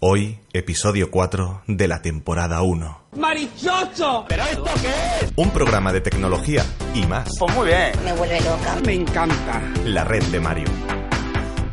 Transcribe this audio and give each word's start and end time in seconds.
Hoy, 0.00 0.40
episodio 0.52 1.08
4 1.10 1.62
de 1.68 1.86
la 1.88 2.02
temporada 2.02 2.62
1. 2.62 3.00
¡Marichocho! 3.16 4.24
¿Pero 4.28 4.42
esto 4.42 4.64
qué 4.82 4.88
es? 5.24 5.32
Un 5.36 5.50
programa 5.50 5.92
de 5.92 6.00
tecnología 6.00 6.64
y 6.94 7.06
más. 7.06 7.30
Pues 7.38 7.54
muy 7.54 7.68
bien. 7.68 7.92
Me 8.04 8.12
vuelve 8.12 8.40
loca. 8.40 8.76
Me 8.84 8.92
encanta. 8.94 9.62
La 9.84 10.02
red 10.04 10.22
de 10.24 10.40
Mario. 10.40 10.66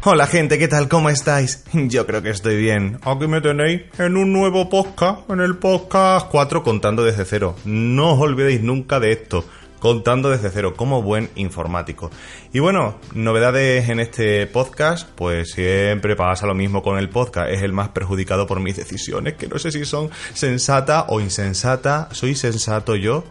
Hola 0.03 0.27
gente, 0.27 0.57
¿qué 0.59 0.67
tal? 0.67 0.87
¿Cómo 0.87 1.09
estáis? 1.09 1.63
Yo 1.73 2.05
creo 2.05 2.21
que 2.21 2.29
estoy 2.29 2.57
bien. 2.57 2.99
Aquí 3.03 3.27
me 3.27 3.41
tenéis 3.41 3.81
en 3.97 4.15
un 4.15 4.31
nuevo 4.31 4.69
podcast, 4.69 5.29
en 5.29 5.41
el 5.41 5.57
podcast 5.57 6.27
4 6.29 6.63
contando 6.63 7.03
desde 7.03 7.25
cero. 7.25 7.55
No 7.65 8.13
os 8.13 8.19
olvidéis 8.21 8.61
nunca 8.61 8.99
de 8.99 9.11
esto 9.13 9.43
contando 9.81 10.29
desde 10.29 10.51
cero 10.51 10.75
como 10.77 11.01
buen 11.01 11.29
informático. 11.35 12.11
Y 12.53 12.59
bueno, 12.59 12.99
novedades 13.15 13.89
en 13.89 13.99
este 13.99 14.45
podcast, 14.45 15.09
pues 15.15 15.51
siempre 15.51 16.15
pasa 16.15 16.45
lo 16.45 16.53
mismo 16.53 16.83
con 16.83 16.99
el 16.99 17.09
podcast, 17.09 17.49
es 17.49 17.63
el 17.63 17.73
más 17.73 17.89
perjudicado 17.89 18.45
por 18.45 18.59
mis 18.59 18.77
decisiones, 18.77 19.33
que 19.33 19.47
no 19.47 19.57
sé 19.57 19.71
si 19.71 19.83
son 19.83 20.11
sensata 20.33 21.07
o 21.09 21.19
insensata. 21.19 22.09
¿Soy 22.11 22.35
sensato 22.35 22.95
yo? 22.95 23.23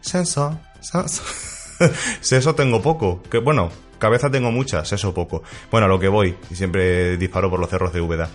Senso, 0.00 0.60
senso. 0.80 1.22
Seso 2.20 2.54
tengo 2.54 2.82
poco, 2.82 3.22
que 3.30 3.38
bueno, 3.38 3.70
cabeza 3.98 4.30
tengo 4.30 4.50
mucha, 4.50 4.84
seso 4.84 5.14
poco. 5.14 5.42
Bueno, 5.70 5.86
a 5.86 5.88
lo 5.88 5.98
que 5.98 6.08
voy, 6.08 6.36
y 6.50 6.54
siempre 6.54 7.16
disparo 7.16 7.50
por 7.50 7.60
los 7.60 7.70
cerros 7.70 7.92
de 7.92 8.00
Úbeda. 8.00 8.30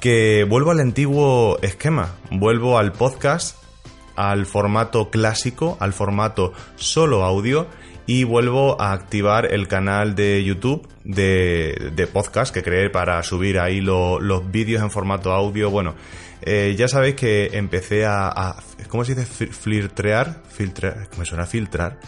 Que 0.00 0.46
vuelvo 0.48 0.70
al 0.70 0.80
antiguo 0.80 1.58
esquema, 1.62 2.14
vuelvo 2.30 2.78
al 2.78 2.92
podcast 2.92 3.56
al 4.16 4.46
formato 4.46 5.10
clásico, 5.10 5.76
al 5.80 5.92
formato 5.92 6.52
solo 6.76 7.24
audio 7.24 7.66
y 8.06 8.24
vuelvo 8.24 8.80
a 8.80 8.92
activar 8.92 9.52
el 9.52 9.68
canal 9.68 10.16
de 10.16 10.42
YouTube 10.42 10.88
de, 11.04 12.08
podcast 12.12 12.52
que 12.52 12.62
creé 12.62 12.90
para 12.90 13.22
subir 13.22 13.60
ahí 13.60 13.80
los 13.80 14.50
vídeos 14.50 14.82
en 14.82 14.90
formato 14.90 15.32
audio. 15.32 15.70
Bueno, 15.70 15.94
eh, 16.42 16.74
ya 16.76 16.88
sabéis 16.88 17.14
que 17.14 17.50
empecé 17.52 18.06
a, 18.06 18.56
¿cómo 18.88 19.04
se 19.04 19.14
dice? 19.14 19.46
Filtrear, 19.46 20.42
filtrar, 20.50 21.08
me 21.18 21.24
suena 21.24 21.46
filtrar. 21.46 22.00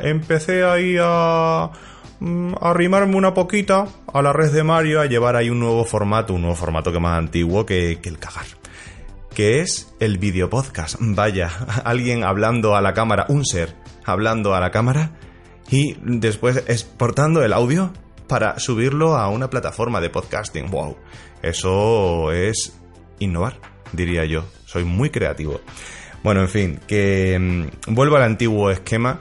empecé 0.00 0.64
ahí 0.64 0.96
a 1.00 1.70
mm, 2.18 2.54
arrimarme 2.60 3.14
una 3.14 3.32
poquita 3.32 3.86
a 4.12 4.22
la 4.22 4.32
red 4.32 4.50
de 4.50 4.64
Mario, 4.64 5.00
a 5.00 5.06
llevar 5.06 5.36
ahí 5.36 5.50
un 5.50 5.60
nuevo 5.60 5.84
formato, 5.84 6.34
un 6.34 6.40
nuevo 6.40 6.56
formato 6.56 6.90
que 6.90 6.98
más 6.98 7.16
antiguo 7.16 7.64
que, 7.64 8.00
que 8.02 8.08
el 8.08 8.18
cagar 8.18 8.57
que 9.38 9.60
es 9.60 9.94
el 10.00 10.18
videopodcast. 10.18 10.96
Vaya, 10.98 11.48
alguien 11.84 12.24
hablando 12.24 12.74
a 12.74 12.80
la 12.80 12.92
cámara, 12.92 13.24
un 13.28 13.46
ser 13.46 13.72
hablando 14.04 14.52
a 14.56 14.58
la 14.58 14.72
cámara 14.72 15.12
y 15.70 15.94
después 16.02 16.64
exportando 16.66 17.44
el 17.44 17.52
audio 17.52 17.92
para 18.26 18.58
subirlo 18.58 19.16
a 19.16 19.28
una 19.28 19.48
plataforma 19.48 20.00
de 20.00 20.10
podcasting. 20.10 20.72
¡Wow! 20.72 20.96
Eso 21.40 22.32
es 22.32 22.76
innovar, 23.20 23.60
diría 23.92 24.24
yo. 24.24 24.44
Soy 24.64 24.82
muy 24.82 25.10
creativo. 25.10 25.60
Bueno, 26.24 26.40
en 26.40 26.48
fin, 26.48 26.80
que 26.88 27.38
mm, 27.38 27.94
vuelvo 27.94 28.16
al 28.16 28.24
antiguo 28.24 28.72
esquema 28.72 29.20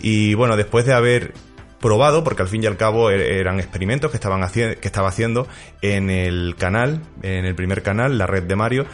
y 0.00 0.32
bueno, 0.32 0.56
después 0.56 0.86
de 0.86 0.94
haber 0.94 1.34
probado, 1.82 2.24
porque 2.24 2.40
al 2.40 2.48
fin 2.48 2.62
y 2.62 2.66
al 2.66 2.78
cabo 2.78 3.10
er, 3.10 3.20
eran 3.20 3.60
experimentos 3.60 4.10
que, 4.10 4.16
estaban 4.16 4.40
que 4.50 4.78
estaba 4.80 5.08
haciendo 5.08 5.46
en 5.82 6.08
el 6.08 6.56
canal, 6.56 7.02
en 7.20 7.44
el 7.44 7.54
primer 7.54 7.82
canal, 7.82 8.16
la 8.16 8.26
red 8.26 8.44
de 8.44 8.56
Mario, 8.56 8.86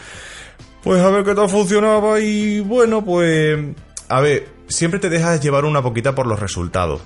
pues 0.86 1.02
a 1.02 1.10
ver 1.10 1.24
qué 1.24 1.34
tal 1.34 1.48
funcionaba 1.48 2.20
y 2.20 2.60
bueno, 2.60 3.04
pues... 3.04 3.58
A 4.08 4.20
ver, 4.20 4.47
siempre 4.69 5.00
te 5.00 5.08
dejas 5.08 5.41
llevar 5.41 5.64
una 5.64 5.82
poquita 5.82 6.14
por 6.14 6.28
los 6.28 6.38
resultados, 6.38 7.02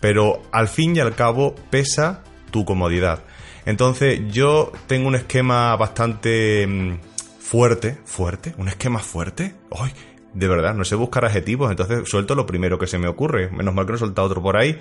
pero 0.00 0.40
al 0.52 0.68
fin 0.68 0.96
y 0.96 1.00
al 1.00 1.14
cabo 1.14 1.54
pesa 1.68 2.22
tu 2.50 2.64
comodidad. 2.64 3.22
Entonces 3.66 4.22
yo 4.32 4.72
tengo 4.86 5.06
un 5.06 5.16
esquema 5.16 5.76
bastante 5.76 6.66
mm, 6.66 6.98
fuerte, 7.38 7.98
fuerte, 8.06 8.54
un 8.56 8.68
esquema 8.68 9.00
fuerte. 9.00 9.54
¡Ay! 9.78 9.92
De 10.32 10.48
verdad, 10.48 10.72
no 10.72 10.86
sé 10.86 10.94
buscar 10.94 11.26
adjetivos, 11.26 11.70
entonces 11.70 12.08
suelto 12.08 12.34
lo 12.34 12.46
primero 12.46 12.78
que 12.78 12.86
se 12.86 12.96
me 12.96 13.06
ocurre. 13.06 13.50
Menos 13.50 13.74
mal 13.74 13.84
que 13.84 13.92
no 13.92 13.96
he 13.96 14.00
soltado 14.00 14.28
otro 14.28 14.42
por 14.42 14.56
ahí. 14.56 14.80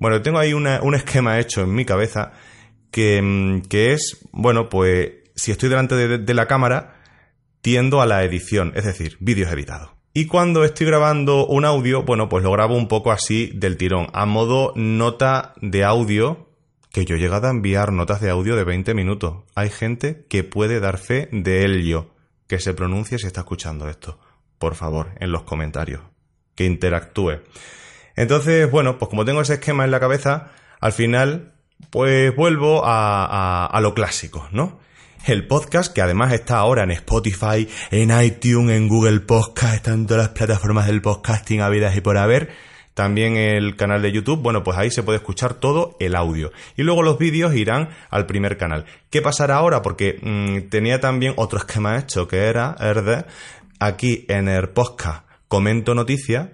Bueno, 0.00 0.22
tengo 0.22 0.38
ahí 0.38 0.54
un 0.54 0.94
esquema 0.94 1.38
hecho 1.38 1.60
en 1.60 1.74
mi 1.74 1.84
cabeza 1.84 2.32
que, 2.90 3.20
mm, 3.20 3.68
que 3.68 3.92
es, 3.92 4.26
bueno, 4.32 4.70
pues 4.70 5.12
si 5.34 5.50
estoy 5.50 5.68
delante 5.68 5.96
de 5.96 6.34
la 6.34 6.46
cámara, 6.46 6.93
tiendo 7.64 8.02
a 8.02 8.06
la 8.06 8.22
edición, 8.24 8.72
es 8.76 8.84
decir, 8.84 9.16
vídeos 9.20 9.50
editados. 9.50 9.92
Y 10.12 10.26
cuando 10.26 10.64
estoy 10.64 10.86
grabando 10.86 11.46
un 11.46 11.64
audio, 11.64 12.02
bueno, 12.02 12.28
pues 12.28 12.44
lo 12.44 12.52
grabo 12.52 12.76
un 12.76 12.88
poco 12.88 13.10
así 13.10 13.50
del 13.54 13.78
tirón, 13.78 14.08
a 14.12 14.26
modo 14.26 14.74
nota 14.76 15.54
de 15.62 15.82
audio, 15.82 16.50
que 16.92 17.06
yo 17.06 17.16
he 17.16 17.18
llegado 17.18 17.46
a 17.46 17.50
enviar 17.50 17.90
notas 17.90 18.20
de 18.20 18.28
audio 18.28 18.54
de 18.54 18.64
20 18.64 18.92
minutos. 18.92 19.44
Hay 19.54 19.70
gente 19.70 20.26
que 20.28 20.44
puede 20.44 20.78
dar 20.78 20.98
fe 20.98 21.30
de 21.32 21.64
ello, 21.64 22.10
que 22.48 22.58
se 22.58 22.74
pronuncie 22.74 23.18
si 23.18 23.26
está 23.26 23.40
escuchando 23.40 23.88
esto. 23.88 24.18
Por 24.58 24.74
favor, 24.74 25.12
en 25.18 25.32
los 25.32 25.44
comentarios. 25.44 26.02
Que 26.54 26.66
interactúe. 26.66 27.40
Entonces, 28.14 28.70
bueno, 28.70 28.98
pues 28.98 29.08
como 29.08 29.24
tengo 29.24 29.40
ese 29.40 29.54
esquema 29.54 29.86
en 29.86 29.90
la 29.90 30.00
cabeza, 30.00 30.50
al 30.80 30.92
final, 30.92 31.54
pues 31.88 32.36
vuelvo 32.36 32.84
a, 32.84 33.24
a, 33.24 33.66
a 33.66 33.80
lo 33.80 33.94
clásico, 33.94 34.46
¿no? 34.52 34.83
El 35.26 35.46
podcast, 35.46 35.92
que 35.92 36.02
además 36.02 36.32
está 36.32 36.58
ahora 36.58 36.84
en 36.84 36.90
Spotify, 36.90 37.68
en 37.90 38.10
iTunes, 38.22 38.76
en 38.76 38.88
Google 38.88 39.20
Podcast, 39.20 39.74
está 39.74 39.92
en 39.92 40.06
todas 40.06 40.24
las 40.24 40.34
plataformas 40.34 40.86
del 40.86 41.00
podcasting 41.00 41.60
habidas 41.60 41.96
y 41.96 42.00
por 42.00 42.18
haber. 42.18 42.50
También 42.94 43.36
el 43.36 43.74
canal 43.74 44.02
de 44.02 44.12
YouTube, 44.12 44.40
bueno, 44.40 44.62
pues 44.62 44.78
ahí 44.78 44.90
se 44.90 45.02
puede 45.02 45.18
escuchar 45.18 45.54
todo 45.54 45.96
el 45.98 46.14
audio. 46.14 46.52
Y 46.76 46.84
luego 46.84 47.02
los 47.02 47.18
vídeos 47.18 47.54
irán 47.56 47.88
al 48.08 48.26
primer 48.26 48.56
canal. 48.56 48.84
¿Qué 49.10 49.20
pasará 49.20 49.56
ahora? 49.56 49.82
Porque 49.82 50.20
mm, 50.22 50.68
tenía 50.68 51.00
también 51.00 51.34
otro 51.36 51.58
esquema 51.58 51.98
hecho 51.98 52.28
que 52.28 52.44
era 52.44 52.76
Herde. 52.78 53.24
Aquí 53.80 54.24
en 54.28 54.48
el 54.48 54.68
podcast 54.68 55.26
comento 55.48 55.94
noticias 55.94 56.50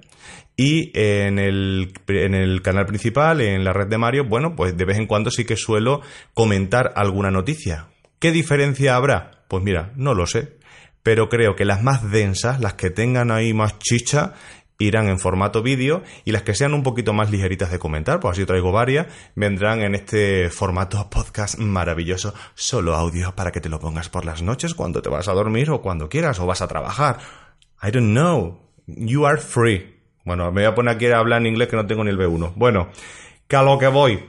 y 0.57 0.91
en 0.99 1.39
el, 1.39 1.93
en 2.09 2.35
el 2.35 2.63
canal 2.63 2.87
principal, 2.87 3.43
en 3.43 3.63
la 3.63 3.75
red 3.75 3.89
de 3.89 3.99
Mario, 3.99 4.25
bueno, 4.25 4.57
pues 4.57 4.77
de 4.77 4.85
vez 4.87 4.97
en 4.97 5.07
cuando 5.07 5.31
sí 5.31 5.45
que 5.45 5.57
suelo 5.57 6.01
comentar 6.33 6.93
alguna 6.97 7.31
noticia. 7.31 7.90
¿Qué 8.21 8.33
diferencia 8.33 8.97
habrá? 8.97 9.45
Pues 9.49 9.65
mira, 9.65 9.93
no 9.97 10.13
lo 10.13 10.27
sé. 10.27 10.59
Pero 11.03 11.31
creo 11.31 11.57
que 11.57 11.65
las 11.65 11.83
más 11.83 12.11
densas, 12.11 12.61
las 12.61 12.75
que 12.75 12.91
tengan 12.91 13.31
ahí 13.31 13.55
más 13.55 13.79
chicha, 13.79 14.35
irán 14.79 15.09
en 15.09 15.19
formato 15.19 15.63
vídeo 15.63 16.03
y 16.27 16.33
las 16.33 16.43
que 16.43 16.55
sean 16.55 16.75
un 16.75 16.83
poquito 16.83 17.15
más 17.15 17.31
ligeritas 17.31 17.71
de 17.71 17.79
comentar, 17.79 18.21
pues 18.21 18.33
así 18.33 18.45
traigo 18.45 18.73
varias, 18.73 19.07
vendrán 19.35 19.81
en 19.81 19.95
este 19.95 20.51
formato 20.51 21.09
podcast 21.09 21.59
maravilloso, 21.59 22.35
solo 22.55 22.95
audio 22.95 23.35
para 23.35 23.53
que 23.53 23.63
te 23.63 23.71
lo 23.71 23.81
pongas 23.81 24.11
por 24.11 24.27
las 24.27 24.43
noches 24.43 24.75
cuando 24.75 25.01
te 25.01 25.09
vas 25.09 25.29
a 25.29 25.33
dormir 25.33 25.71
o 25.71 25.81
cuando 25.81 26.11
quieras 26.11 26.41
o 26.41 26.47
vas 26.47 26.61
a 26.61 26.69
trabajar. 26.69 27.19
I 27.83 27.91
don't 27.91 28.11
know. 28.11 28.61
You 28.87 29.25
are 29.25 29.41
free. 29.41 29.97
Bueno, 30.27 30.53
me 30.53 30.61
voy 30.61 30.71
a 30.71 30.75
poner 30.75 30.95
aquí 30.95 31.07
a 31.07 31.19
hablar 31.19 31.41
en 31.41 31.47
inglés 31.47 31.69
que 31.69 31.77
no 31.77 31.87
tengo 31.87 32.05
ni 32.05 32.11
el 32.11 32.19
B1. 32.19 32.53
Bueno, 32.55 32.91
que 33.49 33.57
a 33.57 33.63
lo 33.63 33.79
que 33.79 33.89
voy. 33.89 34.27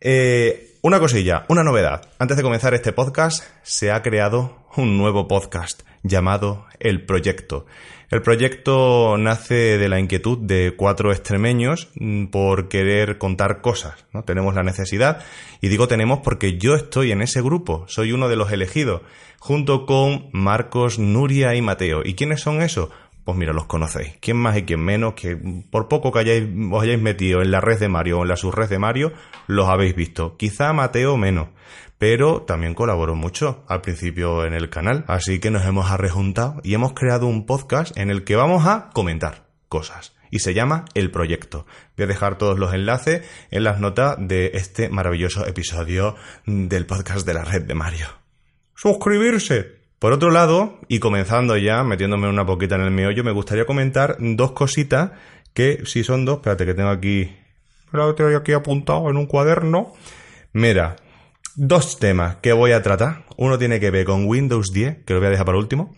Eh, 0.00 0.73
una 0.84 1.00
cosilla, 1.00 1.46
una 1.48 1.64
novedad. 1.64 2.10
Antes 2.18 2.36
de 2.36 2.42
comenzar 2.42 2.74
este 2.74 2.92
podcast, 2.92 3.42
se 3.62 3.90
ha 3.90 4.02
creado 4.02 4.66
un 4.76 4.98
nuevo 4.98 5.26
podcast 5.28 5.80
llamado 6.02 6.66
El 6.78 7.06
Proyecto. 7.06 7.64
El 8.10 8.20
proyecto 8.20 9.16
nace 9.16 9.78
de 9.78 9.88
la 9.88 9.98
inquietud 9.98 10.36
de 10.36 10.74
cuatro 10.76 11.10
extremeños 11.10 11.88
mm, 11.94 12.26
por 12.26 12.68
querer 12.68 13.16
contar 13.16 13.62
cosas. 13.62 14.04
¿no? 14.12 14.24
Tenemos 14.24 14.54
la 14.54 14.62
necesidad, 14.62 15.24
y 15.62 15.68
digo 15.68 15.88
tenemos 15.88 16.18
porque 16.18 16.58
yo 16.58 16.74
estoy 16.74 17.12
en 17.12 17.22
ese 17.22 17.40
grupo, 17.40 17.86
soy 17.88 18.12
uno 18.12 18.28
de 18.28 18.36
los 18.36 18.52
elegidos, 18.52 19.00
junto 19.38 19.86
con 19.86 20.28
Marcos, 20.32 20.98
Nuria 20.98 21.54
y 21.54 21.62
Mateo. 21.62 22.02
¿Y 22.04 22.14
quiénes 22.14 22.42
son 22.42 22.60
esos? 22.60 22.90
Pues 23.24 23.38
mira, 23.38 23.52
los 23.52 23.64
conocéis. 23.64 24.18
¿Quién 24.20 24.36
más 24.36 24.56
y 24.56 24.64
quién 24.64 24.80
menos? 24.80 25.14
Que 25.14 25.36
por 25.70 25.88
poco 25.88 26.12
que 26.12 26.18
hayáis, 26.18 26.46
os 26.70 26.82
hayáis 26.82 27.00
metido 27.00 27.40
en 27.40 27.50
la 27.50 27.60
red 27.60 27.80
de 27.80 27.88
Mario 27.88 28.18
o 28.18 28.22
en 28.22 28.28
la 28.28 28.36
subred 28.36 28.68
de 28.68 28.78
Mario, 28.78 29.12
los 29.46 29.68
habéis 29.68 29.96
visto. 29.96 30.36
Quizá 30.36 30.72
Mateo 30.74 31.16
menos, 31.16 31.48
pero 31.98 32.42
también 32.42 32.74
colaboró 32.74 33.14
mucho 33.14 33.64
al 33.66 33.80
principio 33.80 34.44
en 34.44 34.52
el 34.52 34.68
canal. 34.68 35.04
Así 35.08 35.40
que 35.40 35.50
nos 35.50 35.64
hemos 35.64 35.90
arrejuntado 35.90 36.60
y 36.62 36.74
hemos 36.74 36.92
creado 36.92 37.26
un 37.26 37.46
podcast 37.46 37.96
en 37.96 38.10
el 38.10 38.24
que 38.24 38.36
vamos 38.36 38.66
a 38.66 38.90
comentar 38.92 39.46
cosas. 39.68 40.14
Y 40.30 40.40
se 40.40 40.52
llama 40.52 40.84
El 40.94 41.10
Proyecto. 41.10 41.64
Voy 41.96 42.04
a 42.04 42.08
dejar 42.08 42.36
todos 42.38 42.58
los 42.58 42.74
enlaces 42.74 43.26
en 43.50 43.64
las 43.64 43.80
notas 43.80 44.16
de 44.18 44.50
este 44.54 44.88
maravilloso 44.88 45.46
episodio 45.46 46.16
del 46.44 46.86
podcast 46.86 47.26
de 47.26 47.34
la 47.34 47.44
red 47.44 47.62
de 47.62 47.74
Mario. 47.74 48.08
Suscribirse 48.74 49.83
Por 49.98 50.12
otro 50.12 50.30
lado, 50.30 50.78
y 50.88 50.98
comenzando 50.98 51.56
ya, 51.56 51.82
metiéndome 51.82 52.28
una 52.28 52.44
poquita 52.44 52.74
en 52.74 52.82
el 52.82 52.90
meollo, 52.90 53.24
me 53.24 53.32
gustaría 53.32 53.64
comentar 53.64 54.16
dos 54.18 54.52
cositas 54.52 55.12
que, 55.54 55.82
si 55.86 56.04
son 56.04 56.24
dos, 56.24 56.38
espérate 56.38 56.66
que 56.66 56.74
tengo 56.74 56.90
aquí, 56.90 57.30
lo 57.92 58.14
tengo 58.14 58.36
aquí 58.36 58.52
apuntado 58.52 59.08
en 59.08 59.16
un 59.16 59.26
cuaderno. 59.26 59.92
Mira, 60.52 60.96
dos 61.56 61.98
temas 61.98 62.36
que 62.36 62.52
voy 62.52 62.72
a 62.72 62.82
tratar. 62.82 63.24
Uno 63.36 63.58
tiene 63.58 63.80
que 63.80 63.90
ver 63.90 64.04
con 64.04 64.26
Windows 64.26 64.72
10, 64.72 65.04
que 65.04 65.14
lo 65.14 65.20
voy 65.20 65.28
a 65.28 65.30
dejar 65.30 65.46
para 65.46 65.58
último. 65.58 65.94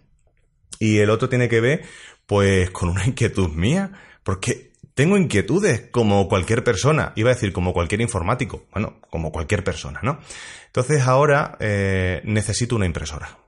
Y 0.79 0.99
el 0.99 1.11
otro 1.11 1.29
tiene 1.29 1.49
que 1.49 1.61
ver, 1.61 1.85
pues, 2.27 2.71
con 2.71 2.91
una 2.91 3.07
inquietud 3.07 3.49
mía. 3.51 3.93
Porque 4.23 4.73
tengo 4.95 5.17
inquietudes 5.17 5.89
como 5.91 6.29
cualquier 6.29 6.63
persona. 6.63 7.13
Iba 7.17 7.31
a 7.31 7.35
decir 7.35 7.53
como 7.53 7.73
cualquier 7.73 8.01
informático. 8.03 8.67
Bueno, 8.73 9.01
como 9.11 9.33
cualquier 9.33 9.65
persona, 9.65 10.01
¿no? 10.03 10.19
Entonces 10.67 11.03
ahora 11.03 11.57
eh, 11.61 12.21
necesito 12.25 12.77
una 12.77 12.87
impresora. 12.87 13.39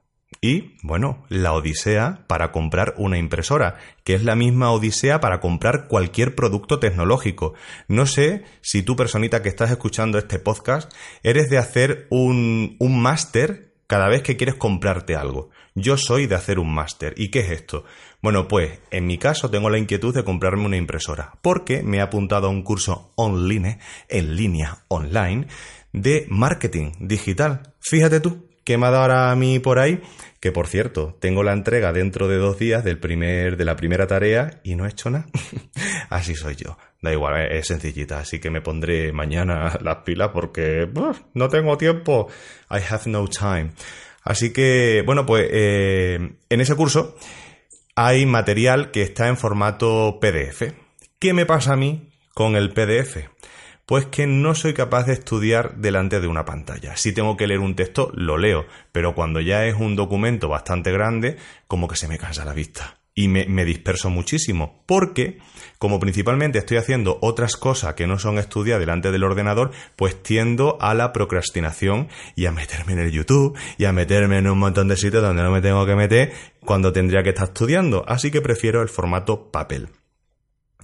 Y, 0.41 0.77
bueno, 0.83 1.25
la 1.29 1.53
odisea 1.53 2.25
para 2.29 2.53
comprar 2.53 2.95
una 2.97 3.19
impresora, 3.19 3.79
que 4.05 4.15
es 4.15 4.23
la 4.23 4.37
misma 4.37 4.71
odisea 4.71 5.21
para 5.21 5.41
comprar 5.41 5.89
cualquier 5.89 6.35
producto 6.35 6.79
tecnológico. 6.79 7.55
No 7.89 8.07
sé 8.07 8.45
si 8.61 8.83
tú, 8.83 8.95
personita 8.95 9.43
que 9.43 9.49
estás 9.49 9.71
escuchando 9.71 10.17
este 10.19 10.39
podcast, 10.39 10.93
eres 11.23 11.51
de 11.51 11.59
hacer 11.59 12.07
un, 12.11 12.77
un 12.79 13.03
máster 13.03 13.75
cada 13.89 14.09
vez 14.09 14.23
que 14.23 14.37
quieres 14.37 14.55
comprarte 14.55 15.17
algo. 15.17 15.51
Yo 15.75 15.97
soy 15.97 16.27
de 16.27 16.35
hacer 16.35 16.59
un 16.59 16.73
máster. 16.73 17.15
¿Y 17.17 17.31
qué 17.31 17.41
es 17.41 17.51
esto? 17.51 17.85
Bueno, 18.21 18.47
pues 18.47 18.81
en 18.91 19.07
mi 19.07 19.17
caso 19.17 19.51
tengo 19.51 19.71
la 19.71 19.79
inquietud 19.79 20.15
de 20.15 20.25
comprarme 20.25 20.67
una 20.67 20.77
impresora, 20.77 21.39
porque 21.41 21.83
me 21.83 21.99
he 21.99 22.01
apuntado 22.01 22.49
a 22.49 22.51
un 22.51 22.63
curso 22.63 23.13
online, 23.17 23.79
en 24.09 24.37
línea, 24.37 24.85
online, 24.89 25.47
de 25.93 26.27
marketing 26.29 26.93
digital. 27.01 27.75
Fíjate 27.81 28.21
tú, 28.21 28.48
que 28.69 28.77
me 28.77 28.87
ha 28.87 28.91
dado 28.91 29.05
ahora 29.05 29.31
a 29.31 29.35
mí 29.35 29.61
por 29.61 29.79
ahí 29.79 29.99
que 30.41 30.53
por 30.53 30.69
cierto, 30.69 31.17
tengo 31.21 31.43
la 31.43 31.53
entrega 31.53 31.93
dentro 31.93 32.29
de 32.29 32.37
dos 32.37 32.59
días 32.59 32.85
del 32.85 32.99
primer, 32.99 33.57
de 33.57 33.65
la 33.65 33.77
primera 33.77 34.07
tarea 34.07 34.61
y 34.63 34.77
no 34.77 34.87
he 34.87 34.91
hecho 34.91 35.11
nada. 35.11 35.27
así 36.11 36.35
soy 36.35 36.55
yo. 36.55 36.79
Da 37.01 37.13
igual, 37.13 37.51
es 37.51 37.67
sencillita, 37.67 38.21
así 38.21 38.39
que 38.39 38.51
me 38.51 38.61
pondré 38.61 39.13
mañana 39.13 39.79
las 39.83 39.97
pilas 39.99 40.31
porque 40.33 40.89
no 41.35 41.49
tengo 41.49 41.77
tiempo. 41.77 42.29
I 42.71 42.79
have 42.89 43.11
no 43.11 43.27
time. 43.27 43.73
Así 44.23 44.53
que, 44.53 45.03
bueno, 45.05 45.27
pues 45.27 45.49
eh, 45.51 46.35
en 46.49 46.61
ese 46.61 46.77
curso 46.77 47.17
hay 47.97 48.27
material 48.27 48.91
que 48.91 49.03
está 49.03 49.29
en 49.29 49.37
formato 49.37 50.19
PDF. 50.21 50.75
¿Qué 51.19 51.33
me 51.33 51.47
pasa 51.47 51.73
a 51.73 51.77
mí 51.77 52.13
con 52.35 52.55
el 52.55 52.73
PDF? 52.73 53.29
Pues 53.89 54.05
que 54.05 54.27
no 54.27 54.55
soy 54.55 54.75
capaz 54.75 55.05
de 55.05 55.15
estudiar 55.15 55.77
delante 55.79 56.21
de 56.21 56.27
una 56.27 56.45
pantalla. 56.45 56.95
Si 56.99 57.15
tengo 57.15 57.39
que 57.39 57.47
leer 57.47 57.61
un 57.61 57.75
texto, 57.75 58.13
lo 58.13 58.37
leo, 58.37 58.67
pero 58.93 59.15
cuando 59.15 59.41
ya 59.41 59.65
es 59.65 59.77
un 59.77 59.97
documento 59.97 60.51
bastante 60.51 60.93
grande, 60.93 61.39
como 61.69 61.89
que 61.89 61.97
se 61.97 62.07
me 62.07 62.19
cansa 62.19 62.45
la 62.45 62.53
vista. 62.53 62.99
Y 63.15 63.29
me, 63.29 63.65
disperso 63.65 64.11
muchísimo, 64.11 64.85
porque 64.85 65.39
como 65.79 65.99
principalmente 65.99 66.59
estoy 66.59 66.77
haciendo 66.77 67.19
otras 67.23 67.57
cosas 67.57 67.95
que 67.95 68.07
no 68.07 68.19
son 68.19 68.37
estudiar 68.37 68.79
delante 68.79 69.11
del 69.11 69.25
ordenador, 69.25 69.71
pues 69.97 70.23
tiendo 70.23 70.77
a 70.83 70.93
la 70.93 71.15
procrastinación 71.15 72.09
y 72.37 72.45
a 72.45 72.53
meterme 72.53 72.93
en 72.93 72.99
el 72.99 73.11
YouTube 73.11 73.57
y 73.79 73.87
a 73.87 73.93
meterme 73.95 74.37
en 74.37 74.51
un 74.51 74.59
montón 74.59 74.89
de 74.89 74.99
sitios 74.99 75.23
donde 75.23 75.43
no 75.43 75.51
me 75.51 75.63
tengo 75.63 75.87
que 75.87 75.97
meter 75.97 76.33
cuando 76.61 76.93
tendría 76.93 77.23
que 77.23 77.31
estar 77.31 77.49
estudiando. 77.49 78.05
Así 78.07 78.31
que 78.31 78.43
prefiero 78.43 78.83
el 78.83 78.91
formato 78.91 79.51
papel. 79.51 79.89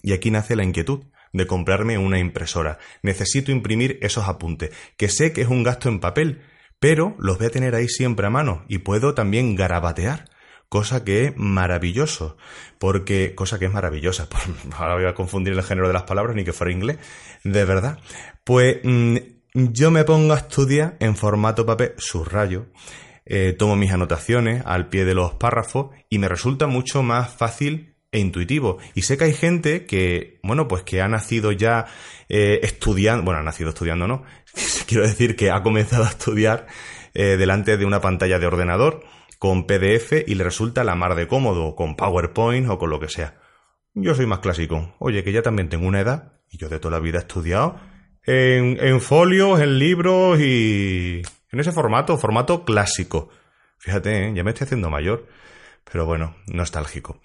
Y 0.03 0.15
aquí 0.15 0.31
nace 0.31 0.57
la 0.57 0.65
inquietud 0.65 1.05
de 1.35 1.47
comprarme 1.47 1.99
una 1.99 2.19
impresora. 2.19 2.79
Necesito 3.03 3.53
imprimir 3.53 3.99
esos 4.01 4.27
apuntes, 4.27 4.71
que 4.97 5.11
sé 5.11 5.35
que 5.35 5.43
es 5.43 5.49
un 5.49 5.65
gasto 5.65 5.91
en 5.91 6.01
papel, 6.01 6.41
pero 6.79 7.17
los 7.19 7.37
voy 7.37 7.49
a 7.49 7.51
tener 7.51 7.75
ahí 7.75 7.89
siempre 7.89 8.27
a 8.27 8.31
mano 8.31 8.65
y 8.69 8.79
puedo 8.79 9.15
también 9.15 9.55
garabatear. 9.55 10.31
Cosa 10.71 11.05
que 11.05 11.27
es 11.27 11.37
maravilloso, 11.37 12.37
porque, 12.79 13.35
cosa 13.35 13.59
que 13.59 13.67
es 13.67 13.73
maravillosa, 13.73 14.29
ahora 14.77 14.95
voy 14.95 15.07
a 15.07 15.15
confundir 15.15 15.53
el 15.53 15.63
género 15.63 15.89
de 15.89 15.93
las 15.93 16.05
palabras 16.05 16.35
ni 16.35 16.45
que 16.45 16.53
fuera 16.53 16.73
inglés, 16.73 16.99
de 17.45 17.65
verdad. 17.65 17.99
Pues 18.45 18.79
mm, 18.83 19.17
yo 19.53 19.91
me 19.91 20.05
pongo 20.05 20.33
a 20.33 20.39
estudiar 20.39 20.97
en 21.01 21.17
formato 21.17 21.67
papel, 21.67 21.93
subrayo, 21.99 22.67
eh, 23.27 23.55
tomo 23.59 23.77
mis 23.77 23.93
anotaciones 23.93 24.63
al 24.65 24.89
pie 24.89 25.05
de 25.05 25.15
los 25.15 25.35
párrafos 25.35 25.91
y 26.09 26.19
me 26.19 26.29
resulta 26.29 26.67
mucho 26.67 27.03
más 27.03 27.33
fácil 27.33 27.94
e 28.15 28.21
intuitivo. 28.21 28.79
Y 28.95 29.03
sé 29.03 29.19
que 29.19 29.25
hay 29.25 29.35
gente 29.35 29.85
que, 29.85 30.39
bueno, 30.43 30.69
pues 30.69 30.85
que 30.85 31.03
ha 31.03 31.09
nacido 31.09 31.53
ya 31.53 31.87
eh, 32.29 32.61
estudiando, 32.63 33.25
bueno, 33.25 33.41
ha 33.41 33.43
nacido 33.43 33.71
estudiando, 33.71 34.07
¿no? 34.07 34.23
Quiero 34.87 35.03
decir 35.03 35.35
que 35.37 35.51
ha 35.51 35.63
comenzado 35.63 36.05
a 36.05 36.09
estudiar 36.09 36.67
eh, 37.13 37.37
delante 37.37 37.77
de 37.77 37.85
una 37.85 38.01
pantalla 38.01 38.39
de 38.39 38.47
ordenador 38.47 39.03
con 39.39 39.67
PDF 39.67 40.27
y 40.27 40.37
le 40.37 40.45
resulta 40.45 40.85
la 40.85 40.95
mar 40.95 41.17
de 41.17 41.27
cómodo, 41.27 41.75
con 41.75 41.97
PowerPoint 41.97 42.69
o 42.71 42.79
con 42.79 42.89
lo 42.89 43.01
que 43.01 43.09
sea. 43.09 43.41
Yo 43.93 44.15
soy 44.15 44.27
más 44.27 44.39
clásico. 44.39 44.95
Oye, 45.01 45.23
que 45.25 45.33
ya 45.33 45.43
también 45.43 45.69
tengo 45.69 45.87
una 45.87 46.01
edad 46.01 46.35
y 46.51 46.57
yo 46.57 46.69
de 46.69 46.79
toda 46.79 46.99
la 46.99 47.01
vida 47.01 47.19
he 47.19 47.23
estudiado 47.23 47.79
en, 48.27 49.01
folios, 49.01 49.61
en 49.61 49.79
libros 49.79 50.41
y 50.41 51.23
en 51.51 51.61
ese 51.61 51.73
formato, 51.73 52.17
formato 52.17 52.65
clásico. 52.65 53.29
Fíjate, 53.79 54.29
¿eh? 54.29 54.33
ya 54.35 54.45
me 54.45 54.51
estoy 54.51 54.65
haciendo 54.65 54.89
mayor, 54.89 55.27
pero 55.91 56.07
bueno, 56.07 56.37
nostálgico. 56.47 57.21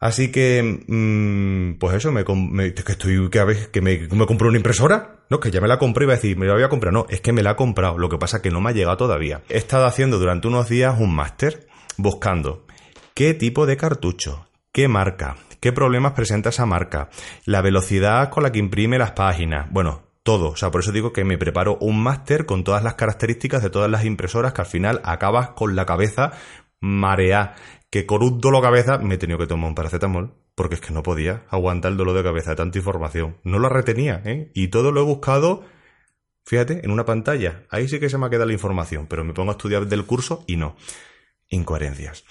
Así 0.00 0.30
que, 0.30 0.84
mm, 0.86 1.78
pues 1.78 1.96
eso, 1.96 2.12
me, 2.12 2.24
que 2.24 2.92
estoy, 2.92 3.28
que, 3.30 3.68
que 3.72 3.80
me, 3.80 4.08
me 4.10 4.26
compré 4.26 4.48
una 4.48 4.56
impresora. 4.56 5.24
No, 5.28 5.40
que 5.40 5.50
ya 5.50 5.60
me 5.60 5.68
la 5.68 5.78
compré, 5.78 6.04
iba 6.04 6.14
a 6.14 6.16
decir, 6.16 6.36
me 6.36 6.46
la 6.46 6.54
voy 6.54 6.62
a 6.62 6.68
comprar. 6.68 6.92
No, 6.92 7.06
es 7.08 7.20
que 7.20 7.32
me 7.32 7.42
la 7.42 7.52
he 7.52 7.56
comprado. 7.56 7.98
Lo 7.98 8.08
que 8.08 8.18
pasa 8.18 8.38
es 8.38 8.42
que 8.42 8.50
no 8.50 8.60
me 8.60 8.70
ha 8.70 8.72
llegado 8.72 8.96
todavía. 8.96 9.42
He 9.48 9.58
estado 9.58 9.86
haciendo 9.86 10.18
durante 10.18 10.48
unos 10.48 10.68
días 10.68 10.98
un 10.98 11.14
máster 11.14 11.66
buscando 11.96 12.64
qué 13.14 13.34
tipo 13.34 13.66
de 13.66 13.76
cartucho, 13.76 14.48
qué 14.72 14.86
marca, 14.86 15.36
qué 15.60 15.72
problemas 15.72 16.12
presenta 16.12 16.50
esa 16.50 16.64
marca, 16.64 17.10
la 17.44 17.60
velocidad 17.60 18.30
con 18.30 18.44
la 18.44 18.52
que 18.52 18.60
imprime 18.60 18.98
las 18.98 19.10
páginas. 19.10 19.66
Bueno, 19.70 20.04
todo. 20.22 20.50
O 20.50 20.56
sea, 20.56 20.70
por 20.70 20.82
eso 20.82 20.92
digo 20.92 21.12
que 21.12 21.24
me 21.24 21.38
preparo 21.38 21.78
un 21.80 22.02
máster 22.02 22.46
con 22.46 22.62
todas 22.62 22.84
las 22.84 22.94
características 22.94 23.62
de 23.62 23.70
todas 23.70 23.90
las 23.90 24.04
impresoras 24.04 24.52
que 24.52 24.60
al 24.60 24.66
final 24.66 25.00
acabas 25.02 25.50
con 25.50 25.74
la 25.74 25.86
cabeza 25.86 26.32
mareada 26.80 27.56
que 27.90 28.06
con 28.06 28.22
un 28.22 28.40
dolor 28.40 28.62
de 28.62 28.68
cabeza 28.68 28.98
me 28.98 29.14
he 29.14 29.18
tenido 29.18 29.38
que 29.38 29.46
tomar 29.46 29.68
un 29.68 29.74
paracetamol 29.74 30.34
porque 30.58 30.74
es 30.74 30.80
que 30.80 30.92
no 30.92 31.04
podía 31.04 31.44
aguantar 31.50 31.92
el 31.92 31.96
dolor 31.96 32.16
de 32.16 32.24
cabeza 32.24 32.50
de 32.50 32.56
tanta 32.56 32.78
información. 32.78 33.36
No 33.44 33.60
lo 33.60 33.68
retenía, 33.68 34.20
¿eh? 34.24 34.50
Y 34.54 34.68
todo 34.68 34.90
lo 34.90 35.00
he 35.00 35.04
buscado, 35.04 35.64
fíjate, 36.44 36.84
en 36.84 36.90
una 36.90 37.04
pantalla. 37.04 37.62
Ahí 37.70 37.88
sí 37.88 38.00
que 38.00 38.10
se 38.10 38.18
me 38.18 38.26
ha 38.26 38.30
quedado 38.30 38.46
la 38.46 38.54
información, 38.54 39.06
pero 39.06 39.22
me 39.22 39.34
pongo 39.34 39.52
a 39.52 39.54
estudiar 39.54 39.86
del 39.86 40.04
curso 40.04 40.42
y 40.48 40.56
no. 40.56 40.74
Incoherencias. 41.48 42.24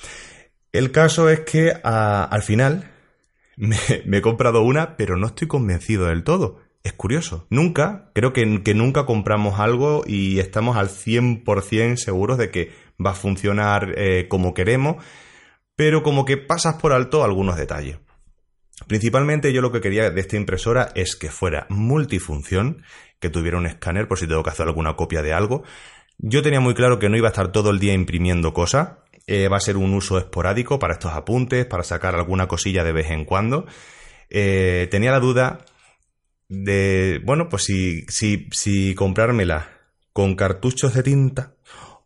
El 0.74 0.92
caso 0.92 1.30
es 1.30 1.40
que 1.40 1.72
al 1.82 2.44
final 2.44 2.92
me, 3.56 3.78
he 4.12 4.22
comprado 4.22 4.62
una, 4.62 4.98
pero 4.98 5.16
no 5.16 5.28
estoy 5.28 5.48
convencido 5.48 6.08
del 6.08 6.26
todo. 6.26 6.60
Es 6.84 6.92
curioso. 6.92 7.48
Nunca, 7.50 8.12
creo 8.14 8.34
que, 8.34 8.62
que 8.62 8.74
nunca 8.74 9.06
compramos 9.06 9.62
algo 9.62 10.04
y 10.06 10.40
estamos 10.40 10.76
al 10.76 10.90
100% 10.90 11.96
seguros 11.96 12.38
de 12.38 12.52
que 12.52 12.72
va 13.04 13.12
a 13.12 13.16
funcionar 13.16 13.94
eh, 13.98 14.28
como 14.28 14.54
queremos 14.54 15.04
pero 15.78 16.02
como 16.02 16.26
que 16.26 16.38
pasas 16.38 16.76
por 16.76 16.92
alto 16.92 17.24
algunos 17.24 17.56
detalles. 17.56 18.00
Principalmente 18.88 19.54
yo 19.54 19.62
lo 19.62 19.72
que 19.72 19.80
quería 19.80 20.10
de 20.10 20.20
esta 20.20 20.36
impresora 20.36 20.90
es 20.96 21.16
que 21.16 21.30
fuera 21.30 21.68
multifunción, 21.70 22.84
que 23.20 23.30
tuviera 23.30 23.58
un 23.58 23.68
escáner 23.68 24.08
por 24.08 24.18
si 24.18 24.28
tengo 24.28 24.44
que 24.44 24.50
hacer 24.50 24.68
alguna 24.68 24.96
copia 24.96 25.22
de 25.22 25.34
algo. 25.34 25.64
Yo 26.18 26.42
tenía 26.42 26.60
muy 26.60 26.74
claro 26.74 26.98
que 26.98 27.10
no 27.10 27.16
iba 27.16 27.28
a 27.28 27.32
estar 27.32 27.52
todo 27.52 27.70
el 27.70 27.80
día 27.80 27.94
imprimiendo 27.94 28.54
cosas, 28.54 28.98
eh, 29.28 29.50
va 29.50 29.58
a 29.58 29.62
ser 29.62 29.78
un 29.78 29.94
uso 29.94 30.18
esporádico 30.18 30.80
para 30.80 30.94
estos 30.94 31.14
apuntes, 31.14 31.68
para 31.68 31.84
sacar 31.84 32.16
alguna 32.16 32.48
cosilla 32.48 32.84
de 32.84 32.94
vez 32.94 33.12
en 33.12 33.24
cuando. 33.24 33.68
Eh, 34.32 34.88
tenía 34.90 35.12
la 35.12 35.20
duda 35.20 35.60
de, 36.50 37.22
bueno, 37.24 37.50
pues 37.50 37.66
si, 37.66 38.02
si, 38.08 38.48
si 38.52 38.96
comprármela 38.96 39.70
con 40.12 40.36
cartuchos 40.36 40.96
de 40.96 41.04
tinta 41.04 41.56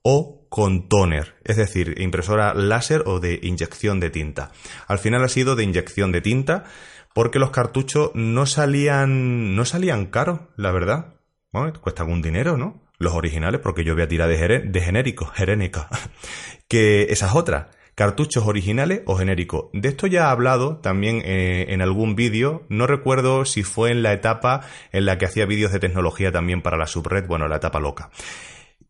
o 0.01 0.40
con 0.51 0.89
toner, 0.89 1.35
es 1.45 1.55
decir, 1.55 1.95
impresora 2.01 2.53
láser 2.53 3.03
o 3.05 3.21
de 3.21 3.39
inyección 3.41 4.01
de 4.01 4.09
tinta. 4.09 4.51
Al 4.85 4.99
final 4.99 5.23
ha 5.23 5.29
sido 5.29 5.55
de 5.55 5.63
inyección 5.63 6.11
de 6.11 6.19
tinta 6.19 6.65
porque 7.13 7.39
los 7.39 7.51
cartuchos 7.51 8.11
no 8.15 8.45
salían 8.45 9.55
no 9.55 9.63
salían 9.63 10.07
caros, 10.07 10.41
la 10.57 10.73
verdad. 10.73 11.15
Bueno, 11.53 11.71
cuesta 11.79 12.03
algún 12.03 12.21
dinero, 12.21 12.57
¿no? 12.57 12.81
Los 12.97 13.13
originales, 13.13 13.61
porque 13.61 13.85
yo 13.85 13.93
voy 13.93 14.03
a 14.03 14.09
tirar 14.09 14.27
de, 14.27 14.81
genéricos, 14.81 15.31
gerénica. 15.31 15.87
que 16.67 17.03
esa 17.03 17.27
es 17.27 17.35
otra. 17.35 17.71
Cartuchos 17.95 18.45
originales 18.45 19.03
o 19.05 19.15
genéricos. 19.15 19.69
De 19.71 19.87
esto 19.87 20.05
ya 20.05 20.23
he 20.23 20.31
hablado 20.31 20.79
también 20.79 21.21
eh, 21.23 21.67
en 21.69 21.81
algún 21.81 22.15
vídeo. 22.15 22.65
No 22.67 22.87
recuerdo 22.87 23.45
si 23.45 23.63
fue 23.63 23.91
en 23.91 24.03
la 24.03 24.11
etapa 24.11 24.67
en 24.91 25.05
la 25.05 25.17
que 25.17 25.27
hacía 25.27 25.45
vídeos 25.45 25.71
de 25.71 25.79
tecnología 25.79 26.33
también 26.33 26.61
para 26.61 26.75
la 26.75 26.87
subred, 26.87 27.25
bueno, 27.25 27.47
la 27.47 27.55
etapa 27.55 27.79
loca. 27.79 28.09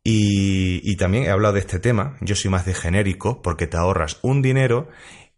Y, 0.03 0.95
también 0.97 1.25
he 1.25 1.29
hablado 1.29 1.53
de 1.53 1.59
este 1.59 1.79
tema, 1.79 2.17
yo 2.21 2.35
soy 2.35 2.49
más 2.49 2.65
de 2.65 2.73
genérico 2.73 3.41
porque 3.41 3.67
te 3.67 3.77
ahorras 3.77 4.19
un 4.23 4.41
dinero 4.41 4.89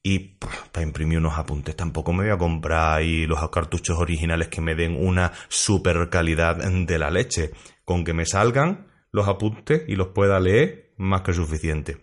y 0.02 0.38
para 0.72 0.84
imprimir 0.84 1.18
unos 1.18 1.38
apuntes 1.38 1.76
tampoco 1.76 2.12
me 2.12 2.24
voy 2.24 2.34
a 2.34 2.38
comprar 2.38 2.98
ahí 2.98 3.26
los 3.26 3.50
cartuchos 3.50 3.98
originales 3.98 4.50
que 4.50 4.62
me 4.62 4.76
den 4.76 4.96
una 4.98 5.32
super 5.48 6.10
calidad 6.10 6.58
de 6.58 7.00
la 7.00 7.12
leche. 7.12 7.52
Con 7.86 8.06
que 8.06 8.14
me 8.14 8.26
salgan 8.26 8.88
los 9.12 9.28
apuntes 9.28 9.84
y 9.88 9.96
los 9.96 10.10
pueda 10.10 10.40
leer, 10.40 10.94
más 10.98 11.22
que 11.22 11.34
suficiente. 11.34 11.98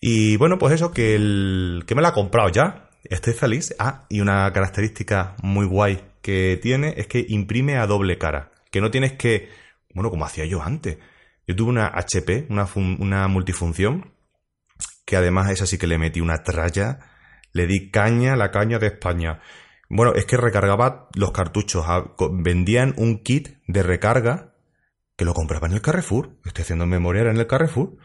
Y 0.00 0.36
bueno, 0.36 0.58
pues 0.58 0.74
eso, 0.74 0.92
que, 0.92 1.14
el, 1.14 1.84
que 1.86 1.94
me 1.94 2.02
la 2.02 2.08
ha 2.08 2.14
comprado 2.14 2.48
ya. 2.48 2.90
Estoy 3.04 3.34
feliz. 3.34 3.74
Ah, 3.78 4.06
y 4.08 4.20
una 4.20 4.52
característica 4.52 5.36
muy 5.42 5.66
guay 5.66 6.00
que 6.22 6.58
tiene 6.60 6.94
es 6.96 7.06
que 7.06 7.24
imprime 7.28 7.76
a 7.76 7.86
doble 7.86 8.18
cara. 8.18 8.52
Que 8.70 8.80
no 8.80 8.90
tienes 8.90 9.12
que, 9.12 9.48
bueno, 9.94 10.10
como 10.10 10.24
hacía 10.24 10.46
yo 10.46 10.62
antes. 10.62 10.98
Yo 11.46 11.56
tuve 11.56 11.70
una 11.70 11.86
HP, 11.86 12.46
una, 12.50 12.68
una 12.74 13.28
multifunción, 13.28 14.14
que 15.04 15.16
además 15.16 15.50
esa 15.50 15.66
sí 15.66 15.78
que 15.78 15.86
le 15.86 15.98
metí 15.98 16.20
una 16.20 16.42
tralla, 16.42 17.00
le 17.52 17.66
di 17.66 17.90
caña, 17.90 18.36
la 18.36 18.50
caña 18.50 18.78
de 18.78 18.88
España. 18.88 19.40
Bueno, 19.88 20.14
es 20.14 20.24
que 20.24 20.36
recargaba 20.36 21.08
los 21.14 21.32
cartuchos, 21.32 21.84
vendían 22.32 22.94
un 22.96 23.22
kit 23.22 23.58
de 23.66 23.82
recarga 23.82 24.54
que 25.16 25.24
lo 25.24 25.34
compraba 25.34 25.66
en 25.66 25.74
el 25.74 25.82
Carrefour, 25.82 26.38
estoy 26.46 26.62
haciendo 26.62 26.86
memoria, 26.86 27.22
era 27.22 27.30
en 27.30 27.36
el 27.36 27.46
Carrefour, 27.46 27.98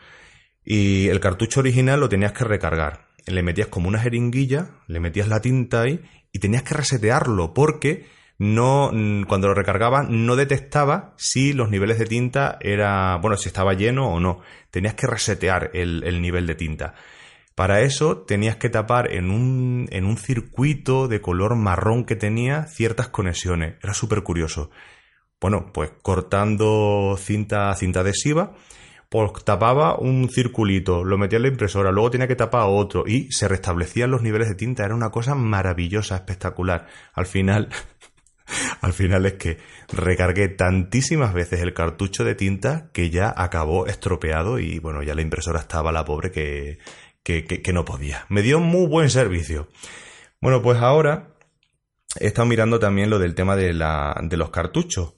y 0.65 1.07
el 1.07 1.19
cartucho 1.19 1.61
original 1.61 1.99
lo 1.99 2.09
tenías 2.09 2.33
que 2.33 2.43
recargar. 2.43 3.07
Le 3.25 3.41
metías 3.43 3.67
como 3.67 3.87
una 3.87 3.99
jeringuilla, 3.99 4.71
le 4.87 4.99
metías 4.99 5.27
la 5.27 5.39
tinta 5.39 5.83
ahí 5.83 6.01
y 6.33 6.39
tenías 6.39 6.63
que 6.63 6.73
resetearlo 6.73 7.53
porque 7.53 8.07
no 8.37 8.91
cuando 9.27 9.47
lo 9.47 9.53
recargaba 9.53 10.03
no 10.03 10.35
detectaba 10.35 11.13
si 11.17 11.53
los 11.53 11.69
niveles 11.69 11.99
de 11.99 12.05
tinta 12.05 12.57
era 12.59 13.17
bueno 13.17 13.37
si 13.37 13.47
estaba 13.47 13.73
lleno 13.73 14.09
o 14.09 14.19
no 14.19 14.41
tenías 14.71 14.93
que 14.95 15.07
resetear 15.07 15.71
el, 15.73 16.03
el 16.03 16.21
nivel 16.21 16.45
de 16.45 16.55
tinta 16.55 16.95
para 17.55 17.79
eso 17.79 18.17
tenías 18.17 18.57
que 18.57 18.69
tapar 18.69 19.13
en 19.13 19.31
un, 19.31 19.87
en 19.91 20.05
un 20.05 20.17
circuito 20.17 21.07
de 21.07 21.21
color 21.21 21.55
marrón 21.55 22.03
que 22.03 22.17
tenía 22.17 22.65
ciertas 22.65 23.07
conexiones. 23.07 23.75
Era 23.81 23.93
súper 23.93 24.23
curioso. 24.23 24.71
Bueno, 25.39 25.71
pues 25.73 25.91
cortando 26.01 27.15
cinta, 27.17 27.73
cinta 27.75 28.01
adhesiva, 28.01 28.55
pues 29.09 29.31
tapaba 29.45 29.97
un 29.97 30.29
circulito, 30.29 31.05
lo 31.05 31.17
metía 31.17 31.37
en 31.37 31.43
la 31.43 31.49
impresora, 31.49 31.91
luego 31.91 32.11
tenía 32.11 32.27
que 32.27 32.35
tapar 32.35 32.63
otro 32.67 33.05
y 33.07 33.31
se 33.31 33.47
restablecían 33.47 34.11
los 34.11 34.21
niveles 34.21 34.49
de 34.49 34.55
tinta. 34.55 34.83
Era 34.83 34.95
una 34.95 35.11
cosa 35.11 35.33
maravillosa, 35.33 36.15
espectacular. 36.15 36.87
Al 37.13 37.25
final, 37.25 37.69
al 38.81 38.93
final 38.93 39.25
es 39.25 39.33
que 39.33 39.57
recargué 39.91 40.47
tantísimas 40.49 41.33
veces 41.33 41.61
el 41.61 41.73
cartucho 41.73 42.23
de 42.23 42.35
tinta 42.35 42.89
que 42.93 43.09
ya 43.09 43.33
acabó 43.35 43.87
estropeado 43.87 44.59
y 44.59 44.79
bueno, 44.79 45.03
ya 45.03 45.15
la 45.15 45.21
impresora 45.21 45.59
estaba 45.59 45.91
la 45.91 46.05
pobre 46.05 46.31
que, 46.31 46.79
que, 47.23 47.73
no 47.73 47.85
podía. 47.85 48.25
Me 48.29 48.41
dio 48.41 48.59
muy 48.59 48.87
buen 48.87 49.09
servicio. 49.09 49.67
Bueno, 50.39 50.61
pues 50.61 50.79
ahora 50.79 51.35
he 52.19 52.27
estado 52.27 52.47
mirando 52.47 52.79
también 52.79 53.09
lo 53.09 53.19
del 53.19 53.35
tema 53.35 53.55
de, 53.55 53.73
la, 53.73 54.15
de 54.23 54.37
los 54.37 54.51
cartuchos. 54.51 55.15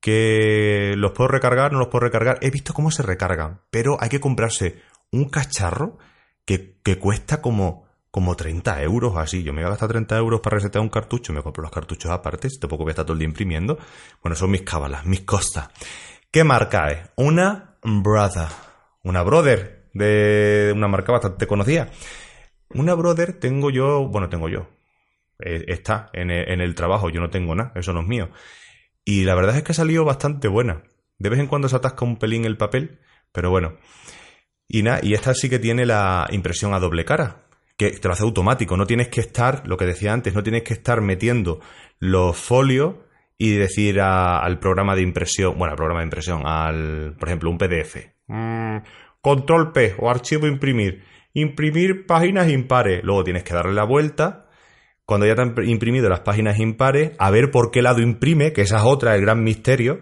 Que 0.00 0.92
los 0.98 1.12
puedo 1.12 1.28
recargar, 1.28 1.72
no 1.72 1.78
los 1.78 1.88
puedo 1.88 2.04
recargar. 2.04 2.38
He 2.42 2.50
visto 2.50 2.74
cómo 2.74 2.90
se 2.90 3.02
recargan, 3.02 3.62
pero 3.70 3.96
hay 4.00 4.10
que 4.10 4.20
comprarse 4.20 4.82
un 5.10 5.30
cacharro 5.30 5.96
que, 6.44 6.78
que 6.82 6.98
cuesta 6.98 7.40
como, 7.40 7.86
como 8.14 8.36
30 8.36 8.80
euros 8.84 9.16
así. 9.16 9.42
Yo 9.42 9.52
me 9.52 9.62
voy 9.62 9.66
a 9.66 9.70
gastar 9.70 9.88
30 9.88 10.16
euros 10.16 10.40
para 10.40 10.54
resetear 10.54 10.80
un 10.82 10.88
cartucho, 10.88 11.32
me 11.32 11.42
compro 11.42 11.62
los 11.62 11.72
cartuchos 11.72 12.12
aparte, 12.12 12.48
tampoco 12.60 12.84
voy 12.84 12.90
a 12.90 12.92
estar 12.92 13.04
todo 13.04 13.14
el 13.14 13.18
día 13.18 13.26
imprimiendo. 13.26 13.76
Bueno, 14.22 14.36
son 14.36 14.52
mis 14.52 14.62
cábalas, 14.62 15.04
mis 15.04 15.22
costas. 15.22 15.70
¿Qué 16.30 16.44
marca 16.44 16.92
es? 16.92 17.10
Una 17.16 17.76
Brother. 17.82 18.46
Una 19.02 19.24
Brother 19.24 19.88
de 19.94 20.72
una 20.76 20.86
marca 20.86 21.10
bastante 21.10 21.48
conocida. 21.48 21.90
Una 22.68 22.94
brother 22.94 23.32
tengo 23.32 23.70
yo, 23.70 24.06
bueno, 24.06 24.28
tengo 24.28 24.48
yo. 24.48 24.68
Eh, 25.40 25.64
está 25.66 26.10
en 26.12 26.30
el, 26.30 26.74
trabajo, 26.76 27.10
yo 27.10 27.20
no 27.20 27.30
tengo 27.30 27.56
nada, 27.56 27.72
eso 27.74 27.92
no 27.92 28.02
es 28.02 28.06
mío. 28.06 28.30
Y 29.04 29.24
la 29.24 29.34
verdad 29.34 29.56
es 29.56 29.64
que 29.64 29.72
ha 29.72 29.74
salido 29.74 30.04
bastante 30.04 30.46
buena. 30.46 30.84
De 31.18 31.30
vez 31.30 31.40
en 31.40 31.48
cuando 31.48 31.68
se 31.68 31.74
atasca 31.74 32.04
un 32.04 32.16
pelín 32.16 32.44
el 32.44 32.56
papel, 32.56 33.00
pero 33.32 33.50
bueno. 33.50 33.76
Y 34.68 34.84
y 35.02 35.14
esta 35.14 35.34
sí 35.34 35.50
que 35.50 35.58
tiene 35.58 35.84
la 35.84 36.28
impresión 36.30 36.74
a 36.74 36.78
doble 36.78 37.04
cara, 37.04 37.43
que 37.76 37.90
te 37.90 38.08
lo 38.08 38.14
hace 38.14 38.22
automático. 38.22 38.76
No 38.76 38.86
tienes 38.86 39.08
que 39.08 39.20
estar, 39.20 39.66
lo 39.66 39.76
que 39.76 39.86
decía 39.86 40.12
antes, 40.12 40.34
no 40.34 40.42
tienes 40.42 40.62
que 40.62 40.74
estar 40.74 41.00
metiendo 41.00 41.60
los 41.98 42.36
folios 42.36 42.96
y 43.36 43.56
decir 43.56 44.00
al 44.00 44.58
programa 44.58 44.94
de 44.94 45.02
impresión, 45.02 45.58
bueno, 45.58 45.72
al 45.72 45.76
programa 45.76 46.00
de 46.00 46.06
impresión, 46.06 46.42
al, 46.46 47.16
por 47.18 47.28
ejemplo, 47.28 47.50
un 47.50 47.58
PDF. 47.58 47.96
Mm, 48.28 48.78
Control 49.20 49.72
P 49.72 49.94
o 49.98 50.10
archivo 50.10 50.46
imprimir. 50.46 51.02
Imprimir 51.32 52.06
páginas 52.06 52.48
impares. 52.50 53.02
Luego 53.02 53.24
tienes 53.24 53.42
que 53.42 53.54
darle 53.54 53.72
la 53.72 53.84
vuelta. 53.84 54.46
Cuando 55.04 55.26
ya 55.26 55.34
te 55.34 55.42
han 55.42 55.54
imprimido 55.68 56.08
las 56.08 56.20
páginas 56.20 56.58
impares, 56.58 57.12
a 57.18 57.30
ver 57.30 57.50
por 57.50 57.70
qué 57.70 57.82
lado 57.82 58.00
imprime, 58.00 58.52
que 58.52 58.62
esa 58.62 58.78
es 58.78 58.84
otra, 58.84 59.14
el 59.14 59.22
gran 59.22 59.42
misterio. 59.42 60.00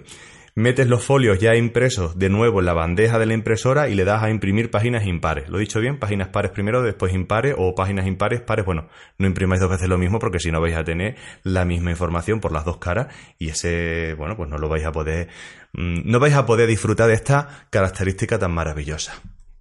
Metes 0.54 0.86
los 0.86 1.02
folios 1.02 1.38
ya 1.38 1.54
impresos 1.54 2.18
de 2.18 2.28
nuevo 2.28 2.60
en 2.60 2.66
la 2.66 2.74
bandeja 2.74 3.18
de 3.18 3.26
la 3.26 3.34
impresora 3.34 3.88
y 3.88 3.94
le 3.94 4.04
das 4.04 4.22
a 4.22 4.30
imprimir 4.30 4.70
páginas 4.70 5.06
impares. 5.06 5.48
¿Lo 5.48 5.56
he 5.56 5.60
dicho 5.60 5.80
bien? 5.80 5.98
Páginas 5.98 6.28
pares 6.28 6.50
primero, 6.50 6.82
después 6.82 7.14
impares 7.14 7.54
o 7.56 7.74
páginas 7.74 8.06
impares, 8.06 8.42
pares. 8.42 8.66
Bueno, 8.66 8.88
no 9.18 9.26
imprimáis 9.26 9.60
dos 9.60 9.70
veces 9.70 9.88
lo 9.88 9.96
mismo 9.96 10.18
porque 10.18 10.38
si 10.38 10.52
no 10.52 10.60
vais 10.60 10.76
a 10.76 10.84
tener 10.84 11.16
la 11.42 11.64
misma 11.64 11.90
información 11.90 12.40
por 12.40 12.52
las 12.52 12.64
dos 12.64 12.76
caras 12.76 13.14
y 13.38 13.48
ese, 13.48 14.14
bueno, 14.18 14.36
pues 14.36 14.50
no 14.50 14.58
lo 14.58 14.68
vais 14.68 14.84
a 14.84 14.92
poder 14.92 15.28
Mm, 15.72 16.02
no 16.04 16.20
vais 16.20 16.34
a 16.34 16.44
poder 16.44 16.68
disfrutar 16.68 17.08
de 17.08 17.14
esta 17.14 17.66
característica 17.70 18.38
tan 18.38 18.52
maravillosa. 18.52 19.14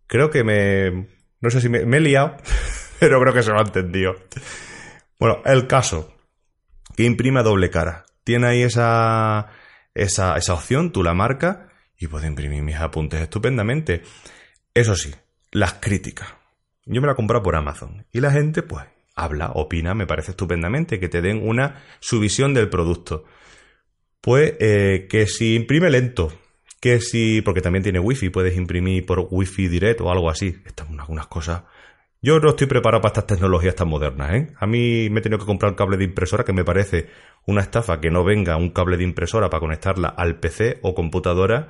Creo 0.07 0.29
que 0.29 0.43
me... 0.43 1.07
No 1.39 1.49
sé 1.49 1.61
si 1.61 1.69
me, 1.69 1.79
he 1.79 1.99
liado, 1.99 2.37
pero 2.99 3.19
creo 3.21 3.33
que 3.33 3.43
se 3.43 3.51
lo 3.51 3.59
ha 3.59 3.63
entendido. 3.63 4.15
Bueno, 5.19 5.41
el 5.45 5.67
caso, 5.67 6.13
que 6.95 7.03
imprime 7.03 7.43
doble 7.43 7.69
cara. 7.69 8.05
Tiene 8.23 8.47
ahí 8.47 8.61
esa, 8.61 9.47
esa, 9.93 10.37
esa 10.37 10.53
opción, 10.53 10.91
tú 10.91 11.03
la 11.03 11.13
marcas 11.13 11.57
y 11.97 12.07
puedo 12.07 12.25
imprimir 12.25 12.63
mis 12.63 12.77
apuntes 12.77 13.21
estupendamente. 13.21 14.01
Eso 14.73 14.95
sí, 14.95 15.13
las 15.51 15.73
críticas. 15.73 16.29
Yo 16.85 17.01
me 17.01 17.07
la 17.07 17.15
compro 17.15 17.43
por 17.43 17.55
Amazon 17.55 18.05
y 18.11 18.19
la 18.19 18.31
gente 18.31 18.63
pues 18.63 18.85
habla, 19.15 19.51
opina, 19.53 19.93
me 19.93 20.07
parece 20.07 20.31
estupendamente 20.31 20.99
que 20.99 21.09
te 21.09 21.21
den 21.21 21.47
una 21.47 21.83
subvisión 21.99 22.53
del 22.53 22.69
producto. 22.69 23.25
Pues 24.19 24.53
eh, 24.59 25.07
que 25.09 25.27
si 25.27 25.55
imprime 25.55 25.89
lento, 25.89 26.31
que 26.79 26.99
si, 26.99 27.41
porque 27.41 27.61
también 27.61 27.83
tiene 27.83 27.99
wifi, 27.99 28.29
puedes 28.29 28.55
imprimir 28.55 29.05
por 29.05 29.27
wifi 29.29 29.67
direct 29.67 30.01
o 30.01 30.11
algo 30.11 30.29
así. 30.29 30.61
Estas 30.65 30.87
son 30.87 30.99
algunas 30.99 31.27
cosas. 31.27 31.63
Yo 32.23 32.39
no 32.39 32.49
estoy 32.49 32.67
preparado 32.67 33.01
para 33.01 33.13
estas 33.13 33.25
tecnologías 33.25 33.73
tan 33.73 33.87
modernas, 33.87 34.31
¿eh? 34.33 34.47
A 34.59 34.67
mí 34.67 35.09
me 35.09 35.19
he 35.19 35.23
tenido 35.23 35.39
que 35.39 35.45
comprar 35.47 35.71
un 35.71 35.75
cable 35.75 35.97
de 35.97 36.03
impresora 36.03 36.43
que 36.43 36.53
me 36.53 36.63
parece 36.63 37.07
una 37.47 37.61
estafa 37.61 37.99
que 37.99 38.11
no 38.11 38.23
venga 38.23 38.57
un 38.57 38.69
cable 38.69 38.97
de 38.97 39.03
impresora 39.03 39.49
para 39.49 39.59
conectarla 39.59 40.09
al 40.09 40.39
PC 40.39 40.79
o 40.83 40.93
computadora. 40.93 41.69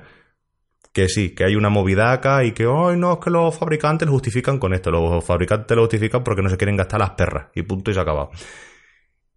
Que 0.92 1.08
sí, 1.08 1.34
que 1.34 1.44
hay 1.44 1.56
una 1.56 1.70
movida 1.70 2.12
acá 2.12 2.44
y 2.44 2.52
que, 2.52 2.64
ay, 2.64 2.98
no, 2.98 3.14
es 3.14 3.18
que 3.20 3.30
los 3.30 3.56
fabricantes 3.58 4.04
lo 4.06 4.12
justifican 4.12 4.58
con 4.58 4.74
esto. 4.74 4.90
Los 4.90 5.24
fabricantes 5.24 5.74
lo 5.74 5.84
justifican 5.84 6.22
porque 6.22 6.42
no 6.42 6.50
se 6.50 6.58
quieren 6.58 6.76
gastar 6.76 7.00
las 7.00 7.12
perras. 7.12 7.46
Y 7.54 7.62
punto 7.62 7.90
y 7.90 7.94
se 7.94 8.00
ha 8.00 8.02
acabado. 8.02 8.30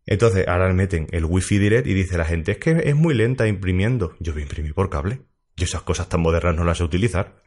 Entonces, 0.06 0.46
ahora 0.50 0.74
meten 0.74 1.08
el 1.12 1.24
Wi-Fi 1.24 1.58
Direct 1.60 1.88
y 1.88 1.94
dice 1.94 2.18
la 2.18 2.26
gente, 2.26 2.52
es 2.54 2.58
que 2.58 2.72
es 2.72 2.96
muy 2.96 3.14
lenta 3.14 3.48
imprimiendo. 3.48 4.16
Yo 4.20 4.34
voy 4.34 4.42
a 4.42 4.44
imprimir 4.44 4.74
por 4.74 4.90
cable. 4.90 5.22
Yo 5.56 5.64
esas 5.64 5.84
cosas 5.84 6.10
tan 6.10 6.20
modernas 6.20 6.56
no 6.56 6.66
las 6.66 6.78
sé 6.78 6.84
utilizar. 6.84 7.42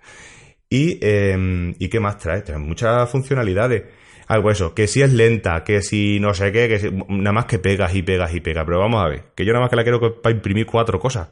Y, 0.71 0.99
eh, 1.01 1.75
¿y 1.79 1.89
qué 1.89 2.01
más 2.01 2.19
trae? 2.19 2.43
Trae 2.43 2.59
muchas 2.59 3.11
funcionalidades. 3.11 3.85
Algo 4.27 4.51
eso, 4.51 4.75
que 4.75 4.87
si 4.87 5.01
es 5.01 5.13
lenta, 5.13 5.65
que 5.65 5.81
si 5.81 6.21
no 6.21 6.35
sé 6.35 6.53
qué, 6.53 6.69
que 6.69 6.79
si, 6.79 6.91
nada 6.91 7.33
más 7.33 7.47
que 7.47 7.59
pegas 7.59 7.95
y 7.95 8.03
pegas 8.03 8.35
y 8.35 8.41
pegas. 8.41 8.65
Pero 8.67 8.79
vamos 8.79 9.03
a 9.03 9.09
ver, 9.09 9.33
que 9.35 9.45
yo 9.47 9.53
nada 9.53 9.63
más 9.63 9.71
que 9.71 9.77
la 9.77 9.85
quiero 9.85 10.21
para 10.21 10.35
imprimir 10.35 10.67
cuatro 10.67 11.01
cosas. 11.01 11.31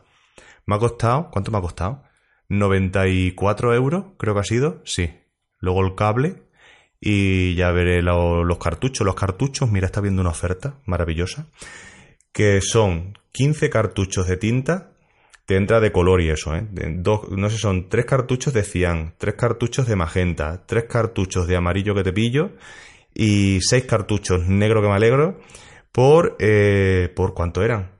Me 0.65 0.77
ha 0.77 0.79
costado, 0.79 1.29
¿cuánto 1.31 1.51
me 1.51 1.59
ha 1.59 1.61
costado? 1.61 2.03
94 2.49 3.75
euros, 3.75 4.05
creo 4.19 4.35
que 4.35 4.41
ha 4.41 4.45
sido, 4.45 4.81
sí. 4.85 5.11
Luego 5.59 5.85
el 5.85 5.95
cable, 5.95 6.47
y 7.01 7.55
ya 7.55 7.71
veré 7.71 8.03
los 8.03 8.59
cartuchos. 8.59 9.07
Los 9.07 9.15
cartuchos, 9.15 9.71
mira, 9.71 9.87
está 9.87 10.01
viendo 10.01 10.23
una 10.23 10.31
oferta 10.31 10.79
maravillosa, 10.87 11.47
que 12.33 12.61
son 12.61 13.19
15 13.33 13.71
cartuchos 13.71 14.27
de 14.27 14.37
tinta, 14.37 14.96
te 15.47 15.57
entra 15.57 15.81
de 15.81 15.93
color 15.93 16.21
y 16.21 16.31
eso, 16.31 16.55
¿eh? 16.55 16.67
Dos, 16.71 17.31
no 17.31 17.49
sé, 17.49 17.57
son 17.59 17.89
tres 17.89 18.05
cartuchos 18.05 18.53
de 18.53 18.63
cian, 18.63 19.15
tres 19.19 19.35
cartuchos 19.35 19.87
de 19.87 19.97
magenta, 19.97 20.67
tres 20.67 20.85
cartuchos 20.85 21.47
de 21.47 21.57
amarillo 21.57 21.95
que 21.95 22.03
te 22.03 22.13
pillo 22.13 22.51
y 23.15 23.61
seis 23.63 23.85
cartuchos 23.85 24.47
negro 24.47 24.83
que 24.83 24.89
me 24.89 24.95
alegro 24.95 25.41
por, 25.93 26.37
eh, 26.41 27.13
¿por 27.17 27.35
cuánto 27.35 27.63
eran? 27.63 27.93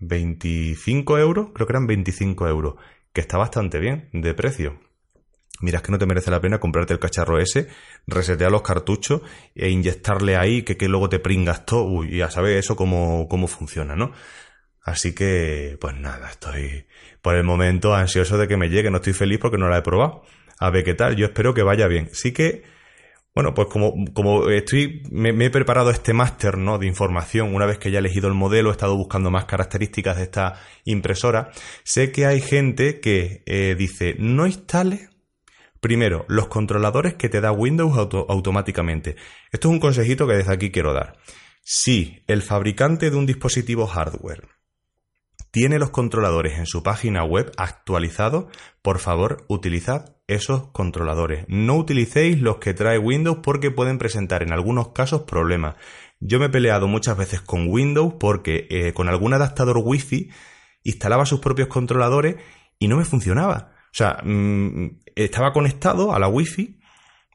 25 0.00 1.18
euros, 1.18 1.48
creo 1.54 1.66
que 1.66 1.72
eran 1.72 1.86
25 1.86 2.48
euros, 2.48 2.74
que 3.12 3.20
está 3.20 3.36
bastante 3.38 3.78
bien 3.78 4.08
de 4.12 4.34
precio 4.34 4.78
miras 5.60 5.82
que 5.82 5.92
no 5.92 5.98
te 5.98 6.06
merece 6.06 6.30
la 6.30 6.40
pena 6.40 6.58
comprarte 6.58 6.94
el 6.94 6.98
cacharro 6.98 7.38
ese, 7.38 7.68
resetear 8.06 8.50
los 8.50 8.62
cartuchos 8.62 9.22
e 9.54 9.68
inyectarle 9.68 10.36
ahí, 10.36 10.62
que, 10.62 10.76
que 10.76 10.88
luego 10.88 11.08
te 11.08 11.18
pringas 11.18 11.64
todo, 11.66 11.84
uy, 11.84 12.16
ya 12.16 12.30
sabes 12.30 12.58
eso 12.58 12.76
cómo, 12.76 13.28
cómo 13.28 13.46
funciona, 13.46 13.94
¿no? 13.94 14.12
Así 14.90 15.14
que, 15.14 15.78
pues 15.80 15.96
nada, 15.96 16.30
estoy 16.30 16.86
por 17.22 17.36
el 17.36 17.44
momento 17.44 17.94
ansioso 17.94 18.38
de 18.38 18.48
que 18.48 18.56
me 18.56 18.68
llegue, 18.68 18.90
no 18.90 18.96
estoy 18.96 19.12
feliz 19.12 19.38
porque 19.38 19.56
no 19.56 19.68
la 19.68 19.78
he 19.78 19.82
probado. 19.82 20.22
A 20.58 20.70
ver 20.70 20.84
qué 20.84 20.94
tal, 20.94 21.16
yo 21.16 21.26
espero 21.26 21.54
que 21.54 21.62
vaya 21.62 21.86
bien. 21.86 22.08
Sí 22.12 22.32
que, 22.32 22.64
bueno, 23.34 23.54
pues 23.54 23.68
como, 23.68 23.94
como 24.12 24.48
estoy, 24.50 25.02
me, 25.10 25.30
he 25.30 25.50
preparado 25.50 25.90
este 25.90 26.12
máster, 26.12 26.58
¿no? 26.58 26.78
De 26.78 26.86
información, 26.86 27.54
una 27.54 27.66
vez 27.66 27.78
que 27.78 27.90
ya 27.90 27.98
he 27.98 28.00
elegido 28.00 28.26
el 28.28 28.34
modelo, 28.34 28.70
he 28.70 28.72
estado 28.72 28.96
buscando 28.96 29.30
más 29.30 29.44
características 29.44 30.16
de 30.16 30.24
esta 30.24 30.60
impresora, 30.84 31.50
sé 31.84 32.10
que 32.10 32.26
hay 32.26 32.40
gente 32.40 33.00
que 33.00 33.42
eh, 33.46 33.76
dice, 33.78 34.16
no 34.18 34.46
instale 34.46 35.08
Primero, 35.80 36.26
los 36.28 36.48
controladores 36.48 37.14
que 37.14 37.30
te 37.30 37.40
da 37.40 37.52
Windows 37.52 37.96
automáticamente. 37.96 39.16
Esto 39.50 39.68
es 39.68 39.72
un 39.72 39.80
consejito 39.80 40.26
que 40.26 40.34
desde 40.34 40.52
aquí 40.52 40.70
quiero 40.70 40.92
dar. 40.92 41.16
Si 41.62 42.22
el 42.26 42.42
fabricante 42.42 43.10
de 43.10 43.16
un 43.16 43.24
dispositivo 43.24 43.86
hardware 43.86 44.59
tiene 45.50 45.78
los 45.78 45.90
controladores 45.90 46.58
en 46.58 46.66
su 46.66 46.82
página 46.82 47.24
web 47.24 47.52
actualizados, 47.56 48.46
por 48.82 48.98
favor, 48.98 49.44
utilizad 49.48 50.16
esos 50.28 50.68
controladores. 50.68 51.44
No 51.48 51.76
utilicéis 51.76 52.40
los 52.40 52.58
que 52.58 52.74
trae 52.74 52.98
Windows 52.98 53.38
porque 53.42 53.70
pueden 53.70 53.98
presentar 53.98 54.42
en 54.42 54.52
algunos 54.52 54.90
casos 54.90 55.22
problemas. 55.22 55.74
Yo 56.20 56.38
me 56.38 56.46
he 56.46 56.50
peleado 56.50 56.86
muchas 56.86 57.16
veces 57.16 57.40
con 57.40 57.66
Windows 57.68 58.14
porque 58.20 58.68
eh, 58.70 58.92
con 58.92 59.08
algún 59.08 59.34
adaptador 59.34 59.80
Wi-Fi 59.82 60.30
instalaba 60.84 61.26
sus 61.26 61.40
propios 61.40 61.68
controladores 61.68 62.36
y 62.78 62.86
no 62.86 62.96
me 62.96 63.04
funcionaba. 63.04 63.72
O 63.86 63.94
sea, 63.94 64.18
mm, 64.22 65.00
estaba 65.16 65.52
conectado 65.52 66.14
a 66.14 66.20
la 66.20 66.28
Wi-Fi 66.28 66.78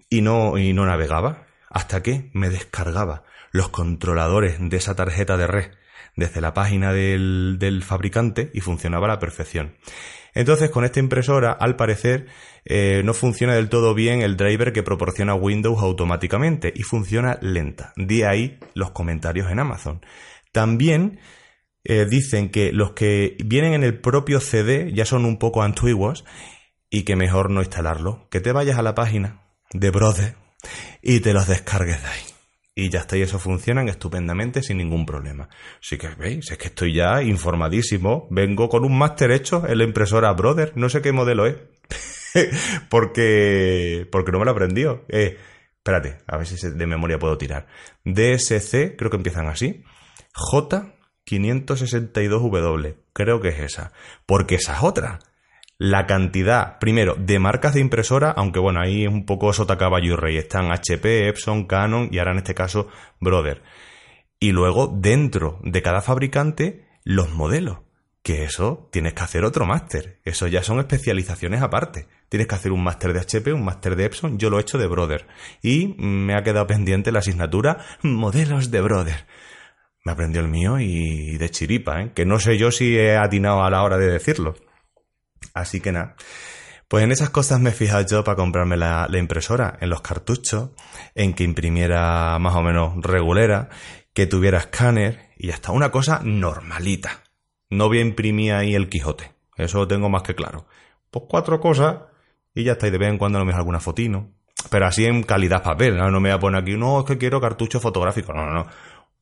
y 0.09 0.21
no, 0.21 0.57
y 0.57 0.71
no 0.73 0.85
navegaba. 0.85 1.47
Hasta 1.69 2.01
que 2.01 2.29
me 2.33 2.49
descargaba 2.49 3.23
los 3.51 3.67
controladores 3.69 4.57
de 4.59 4.77
esa 4.77 4.95
tarjeta 4.95 5.35
de 5.35 5.47
red 5.47 5.71
desde 6.15 6.41
la 6.41 6.53
página 6.53 6.93
del, 6.93 7.57
del 7.59 7.83
fabricante 7.83 8.51
y 8.53 8.61
funcionaba 8.61 9.07
a 9.07 9.09
la 9.09 9.19
perfección. 9.19 9.75
Entonces, 10.35 10.69
con 10.69 10.83
esta 10.83 10.99
impresora, 10.99 11.53
al 11.53 11.77
parecer, 11.77 12.27
eh, 12.65 13.01
no 13.05 13.13
funciona 13.13 13.55
del 13.55 13.69
todo 13.69 13.93
bien 13.93 14.21
el 14.21 14.35
driver 14.35 14.73
que 14.73 14.83
proporciona 14.83 15.33
Windows 15.33 15.81
automáticamente 15.81 16.73
y 16.75 16.83
funciona 16.83 17.39
lenta. 17.41 17.93
De 17.95 18.25
ahí 18.27 18.59
los 18.73 18.91
comentarios 18.91 19.49
en 19.49 19.59
Amazon. 19.59 20.01
También 20.51 21.19
eh, 21.85 22.05
dicen 22.05 22.49
que 22.49 22.73
los 22.73 22.91
que 22.91 23.37
vienen 23.45 23.73
en 23.73 23.83
el 23.83 23.99
propio 23.99 24.41
CD 24.41 24.91
ya 24.93 25.05
son 25.05 25.23
un 25.23 25.37
poco 25.37 25.63
antiguos 25.63 26.25
y 26.89 27.03
que 27.03 27.15
mejor 27.15 27.49
no 27.49 27.61
instalarlo. 27.61 28.27
Que 28.29 28.41
te 28.41 28.51
vayas 28.51 28.77
a 28.77 28.83
la 28.83 28.93
página 28.93 29.41
de 29.71 29.89
Brother 29.89 30.35
y 31.01 31.21
te 31.21 31.33
los 31.33 31.47
descargues 31.47 32.01
de 32.01 32.07
ahí. 32.09 32.34
Y 32.77 32.89
ya 32.89 32.99
está, 32.99 33.15
y 33.15 33.21
eso 33.21 33.39
funcionan 33.39 33.87
estupendamente 33.87 34.61
sin 34.61 34.79
ningún 34.79 35.05
problema. 35.05 35.47
Así 35.79 35.97
que 35.97 36.09
veis, 36.09 36.51
es 36.51 36.57
que 36.57 36.67
estoy 36.67 36.93
ya 36.93 37.23
informadísimo. 37.23 38.27
Vengo 38.29 38.67
con 38.67 38.83
un 38.83 38.97
máster 38.97 39.31
hecho 39.31 39.65
en 39.65 39.77
la 39.77 39.85
impresora 39.85 40.33
Brother. 40.33 40.73
No 40.75 40.89
sé 40.89 41.01
qué 41.01 41.13
modelo 41.13 41.45
es. 41.45 41.55
porque, 42.89 44.05
porque 44.11 44.33
no 44.33 44.39
me 44.39 44.45
lo 44.45 44.51
aprendió. 44.51 45.05
Eh, 45.07 45.37
espérate, 45.77 46.17
a 46.27 46.35
ver 46.35 46.47
si 46.47 46.69
de 46.69 46.85
memoria 46.85 47.17
puedo 47.17 47.37
tirar. 47.37 47.67
DSC, 48.03 48.97
creo 48.97 49.09
que 49.09 49.17
empiezan 49.17 49.47
así. 49.47 49.85
J562W, 50.33 52.95
creo 53.13 53.39
que 53.39 53.47
es 53.49 53.59
esa. 53.59 53.93
Porque 54.25 54.55
esa 54.55 54.75
es 54.75 54.83
otra. 54.83 55.19
La 55.77 56.05
cantidad, 56.05 56.79
primero, 56.79 57.15
de 57.15 57.37
marcas 57.37 57.73
de 57.73 57.81
impresora, 57.81 58.31
aunque 58.31 58.59
bueno, 58.59 58.79
ahí 58.79 59.03
es 59.03 59.09
un 59.09 59.25
poco 59.25 59.51
sota 59.51 59.77
caballo 59.77 60.13
y 60.13 60.15
rey. 60.15 60.37
Están 60.37 60.71
HP, 60.71 61.27
Epson, 61.27 61.65
Canon 61.65 62.07
y 62.11 62.19
ahora 62.19 62.31
en 62.31 62.37
este 62.37 62.55
caso 62.55 62.87
Brother. 63.19 63.61
Y 64.39 64.51
luego, 64.51 64.87
dentro 64.87 65.59
de 65.63 65.81
cada 65.81 66.01
fabricante, 66.01 66.87
los 67.03 67.33
modelos 67.33 67.79
que 68.25 68.43
eso 68.43 68.89
tienes 68.91 69.13
que 69.13 69.23
hacer 69.23 69.43
otro 69.43 69.65
máster. 69.65 70.19
Eso 70.23 70.47
ya 70.47 70.63
son 70.63 70.79
especializaciones 70.79 71.61
aparte. 71.61 72.07
Tienes 72.27 72.47
que 72.47 72.55
hacer 72.55 72.71
un 72.71 72.83
máster 72.83 73.13
de 73.13 73.19
HP, 73.19 73.53
un 73.53 73.63
máster 73.63 73.95
de 73.95 74.05
Epson. 74.05 74.39
Yo 74.39 74.49
lo 74.49 74.57
he 74.57 74.61
hecho 74.61 74.79
de 74.79 74.87
Brother. 74.87 75.27
Y 75.61 75.93
me 75.99 76.35
ha 76.35 76.41
quedado 76.41 76.65
pendiente 76.65 77.11
la 77.11 77.19
asignatura 77.19 77.85
Modelos 78.01 78.71
de 78.71 78.81
Brother. 78.81 79.25
Me 80.05 80.13
aprendió 80.13 80.41
el 80.41 80.47
mío 80.47 80.79
y 80.79 81.37
de 81.37 81.49
chiripa, 81.49 82.01
¿eh? 82.01 82.11
que 82.15 82.25
no 82.25 82.39
sé 82.39 82.57
yo 82.57 82.71
si 82.71 82.97
he 82.97 83.15
atinado 83.15 83.63
a 83.63 83.69
la 83.69 83.83
hora 83.83 83.97
de 83.97 84.07
decirlo. 84.07 84.55
Así 85.55 85.79
que 85.79 85.91
nada. 85.91 86.15
Pues 86.87 87.03
en 87.03 87.11
esas 87.11 87.31
cosas 87.31 87.59
me 87.59 87.71
he 87.71 87.73
fijado 87.73 88.05
yo 88.05 88.23
para 88.23 88.35
comprarme 88.35 88.77
la, 88.77 89.07
impresora, 89.13 89.77
en 89.81 89.89
los 89.89 90.01
cartuchos, 90.01 90.69
en 91.15 91.33
que 91.33 91.43
imprimiera 91.43 92.37
más 92.39 92.55
o 92.55 92.61
menos 92.61 92.93
regulera, 93.01 93.69
que 94.13 94.27
tuviera 94.27 94.59
escáner 94.59 95.31
y 95.37 95.49
hasta 95.49 95.71
una 95.71 95.89
cosa 95.89 96.21
normalita. 96.23 97.23
No 97.71 97.87
voy 97.87 97.97
a 97.97 98.01
imprimir 98.01 98.53
ahí 98.53 98.75
el 98.75 98.87
Quijote. 98.87 99.31
Eso 99.57 99.79
lo 99.79 99.87
tengo 99.87 100.09
más 100.09 100.21
que 100.21 100.35
claro. 100.35 100.67
Pues 101.09 101.25
cuatro 101.27 101.59
cosas 101.59 101.97
y 102.53 102.63
ya 102.63 102.73
está. 102.73 102.87
Y 102.87 102.91
de 102.91 102.99
vez 102.99 103.09
en 103.09 103.17
cuando 103.17 103.39
no 103.39 103.45
me 103.45 103.53
alguna 103.53 103.79
fotino. 103.79 104.31
Pero 104.69 104.85
así 104.85 105.05
en 105.05 105.23
calidad 105.23 105.63
papel. 105.63 105.97
¿no? 105.97 106.11
me 106.11 106.29
voy 106.29 106.37
a 106.37 106.39
poner 106.39 106.61
aquí, 106.61 106.77
no, 106.77 106.99
es 106.99 107.05
que 107.05 107.17
quiero 107.17 107.41
cartucho 107.41 107.79
fotográfico. 107.79 108.31
No, 108.33 108.45
no, 108.45 108.53
no. 108.53 108.67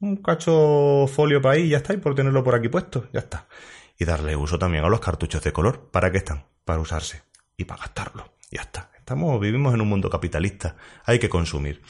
Un 0.02 0.18
cacho 0.18 1.06
folio 1.08 1.42
para 1.42 1.56
ahí 1.56 1.64
y 1.64 1.70
ya 1.70 1.78
está. 1.78 1.94
Y 1.94 1.98
por 1.98 2.14
tenerlo 2.14 2.44
por 2.44 2.56
aquí 2.56 2.68
puesto, 2.68 3.08
ya 3.14 3.22
está. 3.22 3.48
Y 3.98 4.06
darle 4.06 4.36
uso 4.36 4.58
también 4.58 4.84
a 4.84 4.90
los 4.90 5.00
cartuchos 5.00 5.44
de 5.44 5.54
color. 5.54 5.90
¿Para 5.92 6.12
qué 6.12 6.18
están? 6.18 6.46
Para 6.66 6.80
usarse. 6.80 7.24
Y 7.58 7.66
para 7.66 7.82
gastarlo. 7.82 8.34
Ya 8.52 8.62
está. 8.62 8.92
Estamos, 8.98 9.40
vivimos 9.40 9.74
en 9.74 9.82
un 9.82 9.90
mundo 9.90 10.10
capitalista. 10.10 10.76
Hay 11.06 11.20
que 11.20 11.30
consumir. 11.30 11.82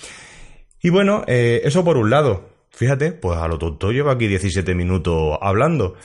Y 0.82 0.90
bueno, 0.90 1.24
eh, 1.28 1.62
eso 1.64 1.84
por 1.84 1.98
un 1.98 2.10
lado. 2.10 2.50
Fíjate, 2.72 3.12
pues 3.12 3.38
a 3.38 3.48
lo 3.48 3.58
tonto 3.58 3.92
llevo 3.92 4.10
aquí 4.10 4.28
17 4.28 4.74
minutos 4.74 5.38
hablando 5.42 5.96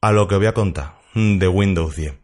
a 0.00 0.12
lo 0.12 0.28
que 0.28 0.36
voy 0.36 0.46
a 0.46 0.52
contar 0.52 0.98
mm, 1.14 1.38
de 1.38 1.48
Windows 1.48 1.96
10. 1.96 2.14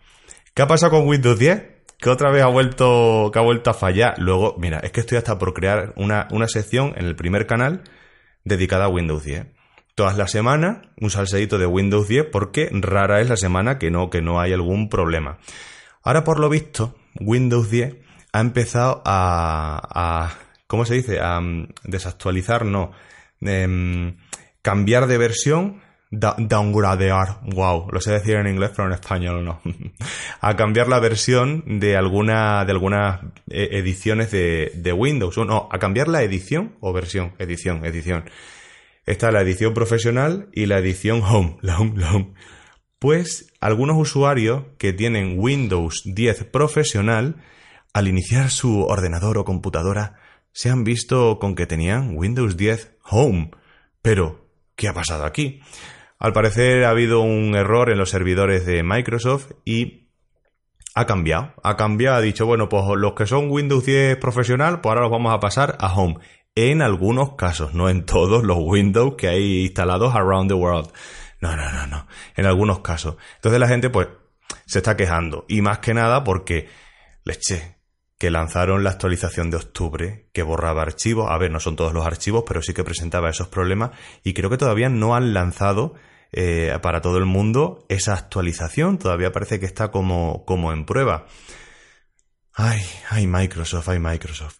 ¿Qué 0.52 0.62
ha 0.62 0.66
pasado 0.66 0.92
con 0.92 1.08
Windows 1.08 1.38
10? 1.38 1.62
Que 1.98 2.10
otra 2.10 2.30
vez 2.30 2.42
ha 2.42 2.48
vuelto, 2.48 3.30
que 3.32 3.38
ha 3.38 3.42
vuelto 3.42 3.70
a 3.70 3.74
fallar. 3.74 4.18
Luego, 4.18 4.56
mira, 4.58 4.78
es 4.80 4.92
que 4.92 5.00
estoy 5.00 5.18
hasta 5.18 5.38
por 5.38 5.54
crear 5.54 5.94
una, 5.96 6.28
una 6.30 6.48
sección 6.48 6.92
en 6.96 7.06
el 7.06 7.16
primer 7.16 7.46
canal 7.46 7.82
dedicada 8.44 8.84
a 8.84 8.88
Windows 8.88 9.24
10. 9.24 9.46
Todas 9.98 10.16
las 10.16 10.30
semanas, 10.30 10.78
un 11.00 11.10
salseíto 11.10 11.58
de 11.58 11.66
Windows 11.66 12.06
10 12.06 12.26
porque 12.30 12.68
rara 12.70 13.20
es 13.20 13.28
la 13.28 13.36
semana 13.36 13.80
que 13.80 13.90
no, 13.90 14.10
que 14.10 14.22
no 14.22 14.38
hay 14.38 14.52
algún 14.52 14.88
problema. 14.88 15.38
Ahora, 16.04 16.22
por 16.22 16.38
lo 16.38 16.48
visto, 16.48 16.94
Windows 17.18 17.68
10 17.68 17.96
ha 18.32 18.40
empezado 18.40 19.02
a, 19.04 19.80
a 19.90 20.38
¿cómo 20.68 20.84
se 20.84 20.94
dice? 20.94 21.18
A 21.18 21.40
um, 21.40 21.66
desactualizar, 21.82 22.64
no. 22.64 22.92
Um, 23.40 24.14
cambiar 24.62 25.08
de 25.08 25.18
versión 25.18 25.80
downgradear, 26.12 27.40
wow, 27.42 27.88
lo 27.90 28.00
sé 28.00 28.12
decir 28.12 28.36
en 28.36 28.46
inglés 28.46 28.70
pero 28.76 28.86
en 28.86 28.94
español 28.94 29.44
no, 29.44 29.60
a 30.40 30.54
cambiar 30.54 30.86
la 30.86 31.00
versión 31.00 31.80
de 31.80 31.96
alguna 31.96 32.64
de 32.64 32.70
algunas 32.70 33.20
eh, 33.50 33.70
ediciones 33.72 34.30
de, 34.30 34.70
de 34.76 34.92
Windows, 34.92 35.36
no, 35.38 35.68
a 35.72 35.78
cambiar 35.80 36.06
la 36.06 36.22
edición 36.22 36.76
o 36.78 36.92
versión, 36.92 37.32
edición, 37.40 37.84
edición. 37.84 38.24
Está 39.08 39.32
la 39.32 39.40
edición 39.40 39.72
profesional 39.72 40.50
y 40.52 40.66
la 40.66 40.76
edición 40.76 41.22
home. 41.22 41.56
Pues 42.98 43.54
algunos 43.58 43.96
usuarios 43.96 44.64
que 44.76 44.92
tienen 44.92 45.36
Windows 45.38 46.02
10 46.04 46.44
profesional, 46.44 47.36
al 47.94 48.06
iniciar 48.06 48.50
su 48.50 48.82
ordenador 48.82 49.38
o 49.38 49.46
computadora, 49.46 50.16
se 50.52 50.68
han 50.68 50.84
visto 50.84 51.38
con 51.38 51.54
que 51.54 51.64
tenían 51.64 52.18
Windows 52.18 52.58
10 52.58 52.98
Home. 53.04 53.52
Pero, 54.02 54.46
¿qué 54.76 54.88
ha 54.88 54.92
pasado 54.92 55.24
aquí? 55.24 55.62
Al 56.18 56.34
parecer 56.34 56.84
ha 56.84 56.90
habido 56.90 57.22
un 57.22 57.54
error 57.54 57.88
en 57.88 57.96
los 57.96 58.10
servidores 58.10 58.66
de 58.66 58.82
Microsoft 58.82 59.52
y 59.64 60.10
ha 60.94 61.06
cambiado. 61.06 61.54
Ha 61.62 61.78
cambiado, 61.78 62.18
ha 62.18 62.20
dicho, 62.20 62.44
bueno, 62.44 62.68
pues 62.68 62.84
los 62.98 63.14
que 63.14 63.24
son 63.24 63.50
Windows 63.50 63.86
10 63.86 64.18
profesional, 64.18 64.82
pues 64.82 64.90
ahora 64.90 65.00
los 65.00 65.10
vamos 65.10 65.32
a 65.32 65.40
pasar 65.40 65.78
a 65.80 65.94
Home. 65.94 66.16
En 66.60 66.82
algunos 66.82 67.36
casos, 67.36 67.72
no 67.72 67.88
en 67.88 68.04
todos 68.04 68.42
los 68.42 68.58
Windows 68.58 69.14
que 69.16 69.28
hay 69.28 69.66
instalados 69.66 70.16
around 70.16 70.50
the 70.50 70.54
world. 70.54 70.90
No, 71.40 71.54
no, 71.54 71.70
no, 71.70 71.86
no. 71.86 72.08
En 72.34 72.46
algunos 72.46 72.80
casos. 72.80 73.14
Entonces 73.36 73.60
la 73.60 73.68
gente, 73.68 73.90
pues, 73.90 74.08
se 74.66 74.78
está 74.78 74.96
quejando. 74.96 75.44
Y 75.48 75.62
más 75.62 75.78
que 75.78 75.94
nada 75.94 76.24
porque, 76.24 76.68
leche, 77.22 77.76
que 78.18 78.32
lanzaron 78.32 78.82
la 78.82 78.90
actualización 78.90 79.52
de 79.52 79.58
octubre 79.58 80.30
que 80.32 80.42
borraba 80.42 80.82
archivos. 80.82 81.30
A 81.30 81.38
ver, 81.38 81.52
no 81.52 81.60
son 81.60 81.76
todos 81.76 81.92
los 81.92 82.04
archivos, 82.04 82.42
pero 82.44 82.60
sí 82.60 82.74
que 82.74 82.82
presentaba 82.82 83.30
esos 83.30 83.46
problemas. 83.46 83.92
Y 84.24 84.34
creo 84.34 84.50
que 84.50 84.58
todavía 84.58 84.88
no 84.88 85.14
han 85.14 85.32
lanzado 85.32 85.94
eh, 86.32 86.76
para 86.82 87.00
todo 87.00 87.18
el 87.18 87.24
mundo 87.24 87.86
esa 87.88 88.14
actualización. 88.14 88.98
Todavía 88.98 89.30
parece 89.30 89.60
que 89.60 89.66
está 89.66 89.92
como, 89.92 90.44
como 90.44 90.72
en 90.72 90.86
prueba. 90.86 91.26
Ay, 92.52 92.82
ay 93.10 93.28
Microsoft, 93.28 93.88
ay 93.90 94.00
Microsoft. 94.00 94.56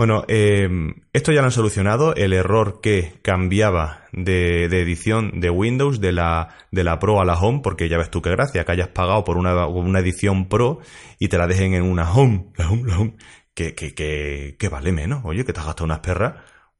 Bueno, 0.00 0.24
eh, 0.28 0.66
esto 1.12 1.30
ya 1.30 1.42
lo 1.42 1.48
han 1.48 1.52
solucionado, 1.52 2.14
el 2.14 2.32
error 2.32 2.80
que 2.80 3.18
cambiaba 3.20 4.06
de, 4.12 4.64
edición 4.64 5.42
de 5.42 5.50
Windows 5.50 6.00
de 6.00 6.12
la, 6.12 6.56
de 6.70 6.84
la 6.84 6.98
Pro 6.98 7.20
a 7.20 7.26
la 7.26 7.34
Home, 7.34 7.60
porque 7.62 7.90
ya 7.90 7.98
ves 7.98 8.10
tú 8.10 8.22
qué 8.22 8.30
gracia, 8.30 8.64
que 8.64 8.72
hayas 8.72 8.88
pagado 8.88 9.24
por 9.24 9.36
una, 9.36 9.66
una 9.66 9.98
edición 9.98 10.48
Pro 10.48 10.78
y 11.18 11.28
te 11.28 11.36
la 11.36 11.46
dejen 11.46 11.74
en 11.74 11.82
una 11.82 12.10
Home, 12.10 12.46
la 12.56 12.70
Home, 12.70 12.84
la 12.86 12.98
Home, 12.98 13.16
que, 13.52 13.74
que, 13.74 13.92
que, 13.94 14.56
que 14.58 14.68
vale 14.70 14.90
menos, 14.90 15.20
oye, 15.22 15.44
que 15.44 15.52
te 15.52 15.60
has 15.60 15.66
gastado 15.66 15.84
unas 15.84 15.98
perras, 16.00 16.32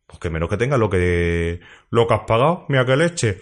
pues 0.06 0.18
que 0.18 0.30
menos 0.30 0.48
que 0.48 0.56
tenga 0.56 0.78
lo 0.78 0.88
que, 0.88 1.61
lo 1.90 2.06
que 2.06 2.14
has 2.14 2.20
pagado, 2.26 2.64
mira 2.70 2.87
que 2.87 2.96
leche. 2.96 3.40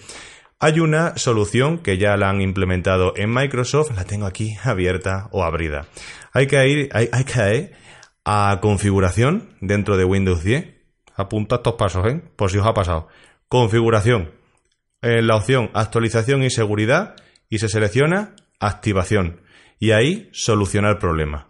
Hay 0.59 0.81
una 0.81 1.17
solución 1.17 1.79
que 1.79 1.99
ya 1.99 2.17
la 2.17 2.31
han 2.31 2.41
implementado 2.41 3.13
en 3.15 3.33
Microsoft, 3.33 3.93
la 3.95 4.03
tengo 4.03 4.27
aquí 4.27 4.57
abierta 4.65 5.29
o 5.31 5.45
abrida. 5.45 5.87
Hay 6.33 6.49
que 6.49 6.67
ir, 6.67 6.89
hay, 6.93 7.07
que 7.23 7.57
ir 7.57 7.88
a 8.31 8.61
configuración 8.61 9.57
dentro 9.63 9.97
de 9.97 10.05
Windows 10.05 10.45
10. 10.45 10.75
Apunta 11.17 11.57
estos 11.57 11.77
pasos, 11.77 12.07
¿eh? 12.07 12.21
Por 12.37 12.51
si 12.51 12.59
os 12.59 12.67
ha 12.67 12.75
pasado. 12.75 13.09
Configuración. 13.49 14.33
En 15.01 15.27
la 15.27 15.37
opción 15.37 15.71
actualización 15.73 16.43
y 16.43 16.51
seguridad 16.51 17.17
y 17.49 17.59
se 17.59 17.71
selecciona 17.71 18.37
activación. 18.61 19.41
Y 19.79 19.93
ahí 19.93 20.29
soluciona 20.33 20.91
el 20.91 20.99
problema. 20.99 21.49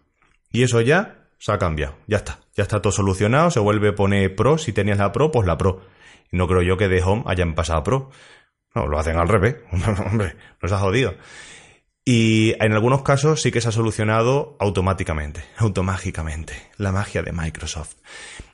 Y 0.52 0.62
eso 0.62 0.80
ya 0.80 1.26
se 1.38 1.50
ha 1.50 1.58
cambiado. 1.58 1.96
Ya 2.06 2.18
está. 2.18 2.38
Ya 2.54 2.62
está 2.62 2.80
todo 2.80 2.92
solucionado. 2.92 3.50
Se 3.50 3.58
vuelve 3.58 3.88
a 3.88 3.94
poner 3.96 4.36
Pro. 4.36 4.56
Si 4.56 4.72
tenías 4.72 4.98
la 4.98 5.10
Pro, 5.10 5.32
pues 5.32 5.48
la 5.48 5.58
Pro. 5.58 5.80
No 6.30 6.46
creo 6.46 6.62
yo 6.62 6.76
que 6.76 6.86
de 6.86 7.02
Home 7.02 7.24
hayan 7.26 7.56
pasado 7.56 7.82
Pro. 7.82 8.10
No, 8.76 8.86
lo 8.86 9.00
hacen 9.00 9.16
al 9.16 9.26
revés. 9.26 9.56
Hombre, 10.06 10.36
nos 10.62 10.70
ha 10.70 10.78
jodido. 10.78 11.16
Y 12.10 12.54
en 12.58 12.72
algunos 12.72 13.02
casos 13.02 13.42
sí 13.42 13.52
que 13.52 13.60
se 13.60 13.68
ha 13.68 13.70
solucionado 13.70 14.56
automáticamente, 14.60 15.44
automágicamente. 15.58 16.54
La 16.78 16.90
magia 16.90 17.22
de 17.22 17.32
Microsoft. 17.32 17.96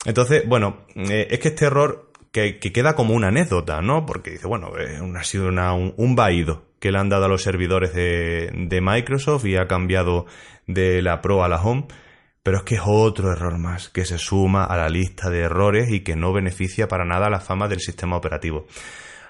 Entonces, 0.03 0.43
bueno, 0.45 0.79
eh, 0.93 1.27
es 1.31 1.39
que 1.39 1.47
este 1.47 1.63
error 1.63 2.11
que, 2.33 2.59
queda 2.59 2.95
como 2.95 3.13
una 3.13 3.29
anécdota, 3.29 3.81
¿no? 3.81 4.05
Porque 4.05 4.31
dice, 4.31 4.45
bueno, 4.45 4.77
eh, 4.77 4.99
ha 5.17 5.23
sido 5.23 5.47
un, 5.47 5.93
un 5.95 6.15
vaído 6.17 6.65
que 6.81 6.91
le 6.91 6.97
han 6.97 7.07
dado 7.07 7.23
a 7.23 7.27
los 7.29 7.43
servidores 7.43 7.93
de, 7.93 8.81
Microsoft 8.83 9.45
y 9.45 9.55
ha 9.55 9.69
cambiado 9.69 10.25
de 10.67 11.01
la 11.01 11.21
Pro 11.21 11.41
a 11.41 11.47
la 11.47 11.61
Home. 11.61 11.85
Pero 12.43 12.57
es 12.57 12.63
que 12.63 12.75
es 12.75 12.81
otro 12.83 13.31
error 13.31 13.57
más 13.57 13.87
que 13.87 14.03
se 14.03 14.17
suma 14.17 14.65
a 14.65 14.75
la 14.75 14.89
lista 14.89 15.29
de 15.29 15.39
errores 15.39 15.89
y 15.91 16.01
que 16.01 16.17
no 16.17 16.33
beneficia 16.33 16.89
para 16.89 17.05
nada 17.05 17.29
la 17.29 17.39
fama 17.39 17.69
del 17.69 17.79
sistema 17.79 18.17
operativo. 18.17 18.67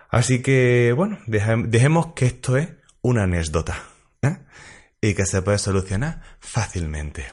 Así 0.09 0.41
que, 0.41 0.93
bueno, 0.97 1.19
dejemos 1.27 2.13
que 2.15 2.25
esto 2.25 2.57
es 2.57 2.69
una 3.03 3.25
anécdota. 3.25 3.94
Y 5.09 5.13
que 5.13 5.25
se 5.25 5.41
puede 5.41 5.57
solucionar 5.57 6.21
fácilmente. 6.39 7.25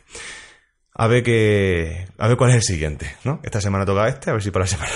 A 0.95 1.07
ver 1.07 1.23
que, 1.23 2.07
a 2.19 2.29
ver 2.29 2.37
cuál 2.37 2.51
es 2.51 2.57
el 2.57 2.63
siguiente, 2.63 3.17
¿no? 3.25 3.41
Esta 3.43 3.61
semana 3.61 3.87
toca 3.87 4.09
este, 4.09 4.31
a 4.31 4.35
ver 4.35 4.43
si 4.43 4.51
para 4.51 4.65
la 4.65 4.67
semana 4.69 4.93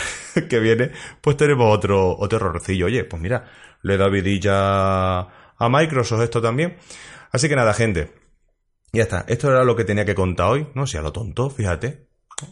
que 0.48 0.60
viene, 0.60 0.90
pues 1.20 1.36
tenemos 1.36 1.74
otro, 1.74 2.16
otro 2.18 2.38
errorcillo. 2.38 2.86
Oye, 2.86 3.04
pues 3.04 3.20
mira, 3.20 3.50
le 3.82 3.96
dado 3.96 4.10
vidilla 4.10 5.20
a 5.20 5.68
Microsoft 5.70 6.22
esto 6.22 6.42
también. 6.42 6.76
Así 7.32 7.48
que 7.48 7.56
nada, 7.56 7.72
gente, 7.72 8.12
ya 8.92 9.02
está, 9.02 9.24
esto 9.28 9.50
era 9.50 9.64
lo 9.64 9.76
que 9.76 9.84
tenía 9.84 10.04
que 10.04 10.14
contar 10.14 10.48
hoy, 10.48 10.68
no 10.74 10.86
sea 10.86 11.02
lo 11.02 11.12
tonto, 11.12 11.50
fíjate. 11.50 12.06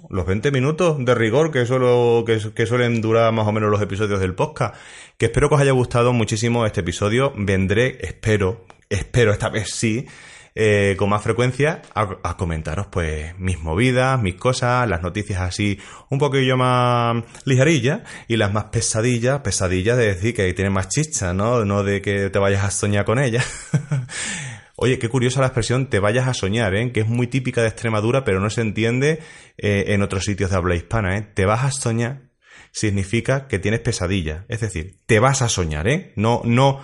Los 0.09 0.25
20 0.25 0.51
minutos 0.51 0.97
de 1.05 1.15
rigor 1.15 1.51
que, 1.51 1.67
suelo, 1.67 2.25
que, 2.27 2.67
suelen 2.67 3.03
durar 3.03 3.31
más 3.35 3.47
o 3.47 3.53
menos 3.53 3.71
los 3.71 3.83
episodios 3.83 4.19
del 4.19 4.35
podcast. 4.35 4.75
Que 5.19 5.27
espero 5.27 5.51
que 5.51 5.57
os 5.57 5.61
haya 5.61 5.73
gustado 5.73 6.15
muchísimo 6.15 6.65
este 6.65 6.81
episodio. 6.81 7.35
Vendré, 7.37 7.99
espero, 8.01 8.65
espero 8.95 9.33
esta 9.33 9.49
vez 9.49 9.69
sí, 9.73 10.07
eh, 10.55 10.95
con 10.97 11.11
más 11.11 11.23
frecuencia 11.23 11.83
a, 11.95 12.37
comentaros 12.37 12.87
pues 12.87 13.37
mis 13.39 13.59
movidas, 13.61 14.21
mis 14.23 14.37
cosas, 14.37 14.89
las 14.89 15.03
noticias 15.03 15.41
así 15.41 15.79
un 16.11 16.19
poquillo 16.19 16.57
más 16.57 17.25
ligerillas 17.45 18.03
y 18.29 18.37
las 18.37 18.53
más 18.53 18.67
pesadillas, 18.67 19.41
pesadillas 19.41 19.97
de 19.97 20.07
decir 20.07 20.35
que 20.35 20.53
tiene 20.55 20.71
más 20.71 20.89
chicha, 20.89 21.35
¿no? 21.35 21.65
No 21.65 21.83
de 21.83 22.01
que 22.01 22.31
te 22.31 22.39
vayas 22.39 22.65
a 22.65 22.71
soñar 22.71 23.05
con 23.05 23.19
ella. 23.19 23.43
Oye, 24.77 24.99
qué 24.99 25.09
curiosa 25.09 25.41
la 25.41 25.47
expresión 25.47 25.89
te 25.89 26.01
vayas 26.01 26.27
a 26.27 26.35
soñar, 26.35 26.75
¿eh? 26.75 26.91
que 26.93 27.01
es 27.01 27.09
muy 27.09 27.29
típica 27.29 27.63
de 27.63 27.69
Extremadura, 27.69 28.25
pero 28.25 28.41
no 28.41 28.51
se 28.51 28.61
entiende 28.61 29.21
eh, 29.57 29.85
en 29.89 30.03
otros 30.03 30.25
sitios 30.25 30.51
de 30.51 30.57
habla 30.57 30.75
hispana. 30.75 31.17
¿eh? 31.17 31.23
Te 31.35 31.47
vas 31.47 31.65
a 31.65 31.71
soñar 31.71 32.35
significa 32.75 33.47
que 33.47 33.61
tienes 33.61 33.81
pesadilla. 33.81 34.45
Es 34.49 34.61
decir, 34.61 34.99
te 35.07 35.21
vas 35.21 35.43
a 35.43 35.49
soñar, 35.49 35.87
¿eh? 35.87 36.13
No, 36.17 36.43
no. 36.45 36.81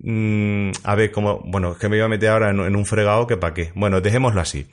Mm, 0.00 0.70
a 0.84 0.94
ver, 0.94 1.10
como. 1.10 1.40
Bueno, 1.40 1.72
es 1.72 1.78
que 1.78 1.88
me 1.88 1.96
iba 1.96 2.06
a 2.06 2.08
meter 2.08 2.30
ahora 2.30 2.50
en, 2.50 2.76
un 2.76 2.86
fregado 2.86 3.26
que 3.26 3.36
para 3.36 3.54
qué. 3.54 3.72
Bueno, 3.74 4.00
dejémoslo 4.00 4.40
así. 4.40 4.68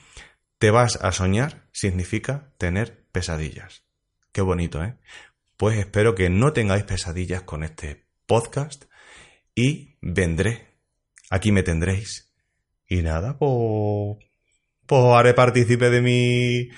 Te 0.58 0.72
vas 0.72 0.98
a 1.02 1.12
soñar 1.12 1.68
significa 1.72 2.52
tener 2.58 3.06
pesadillas. 3.12 3.84
Qué 4.32 4.42
bonito, 4.42 4.84
¿eh? 4.84 4.96
Pues 5.58 5.78
espero 5.78 6.16
que 6.16 6.30
no 6.30 6.54
tengáis 6.54 6.84
pesadillas 6.84 7.44
con 7.44 7.64
este 7.64 8.06
podcast 8.26 8.86
y 9.56 9.98
vendré. 10.02 10.68
Aquí 11.30 11.52
me 11.52 11.64
tendréis 11.64 12.32
y 12.88 13.02
nada, 13.02 13.38
pues. 13.38 14.18
Pues 14.86 15.02
haré 15.16 15.34
partícipe 15.34 15.90
de 15.90 16.02
mi. 16.02 16.70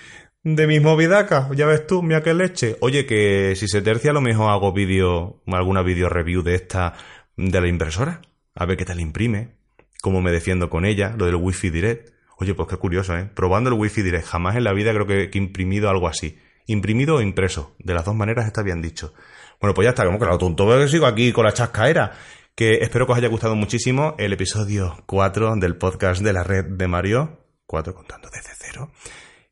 de 0.43 0.67
mis 0.67 0.81
movidacas. 0.81 1.49
Ya 1.55 1.65
ves 1.65 1.85
tú, 1.87 2.01
mira 2.01 2.23
qué 2.23 2.33
leche. 2.33 2.77
Oye, 2.79 3.05
que 3.05 3.55
si 3.57 3.67
se 3.67 3.81
tercia, 3.81 4.13
lo 4.13 4.21
mejor 4.21 4.49
hago 4.51 4.71
vídeo. 4.71 5.41
alguna 5.47 5.81
vídeo 5.81 6.09
review 6.09 6.43
de 6.43 6.55
esta. 6.55 6.93
de 7.35 7.61
la 7.61 7.67
impresora. 7.67 8.21
A 8.57 8.65
ver 8.65 8.77
qué 8.77 8.85
tal 8.85 8.99
imprime. 8.99 9.55
Cómo 10.01 10.21
me 10.21 10.31
defiendo 10.31 10.69
con 10.69 10.85
ella. 10.85 11.13
Lo 11.17 11.25
del 11.25 11.35
Wi-Fi 11.35 11.69
Direct. 11.69 12.09
Oye, 12.37 12.53
pues 12.53 12.67
qué 12.67 12.77
curioso, 12.77 13.15
¿eh? 13.17 13.29
Probando 13.33 13.69
el 13.69 13.79
Wi-Fi 13.79 14.01
Direct. 14.01 14.25
Jamás 14.25 14.55
en 14.55 14.63
la 14.63 14.73
vida 14.73 14.93
creo 14.93 15.07
que, 15.07 15.29
he 15.31 15.37
imprimido 15.37 15.89
algo 15.89 16.07
así. 16.07 16.39
Imprimido 16.65 17.15
o 17.15 17.21
impreso. 17.21 17.75
De 17.79 17.93
las 17.93 18.05
dos 18.05 18.15
maneras 18.15 18.47
está 18.47 18.63
bien 18.63 18.81
dicho. 18.81 19.13
Bueno, 19.61 19.73
pues 19.73 19.85
ya 19.85 19.89
está, 19.89 20.05
como 20.05 20.19
que 20.19 20.25
lo 20.25 20.37
tonto 20.37 20.67
que 20.67 20.87
sigo 20.87 21.05
aquí 21.05 21.31
con 21.31 21.45
la 21.45 21.53
chascaera 21.53 22.11
que 22.57 22.79
espero 22.81 23.05
que 23.05 23.11
os 23.11 23.17
haya 23.19 23.27
gustado 23.27 23.55
muchísimo 23.55 24.15
el 24.17 24.33
episodio 24.33 25.03
4 25.05 25.57
del 25.57 25.77
podcast 25.77 26.23
de 26.23 26.33
la 26.33 26.43
red 26.43 26.65
de 26.65 26.87
Mario, 26.87 27.45
4 27.67 27.93
contando 27.93 28.31
desde 28.31 28.49
cero, 28.57 28.91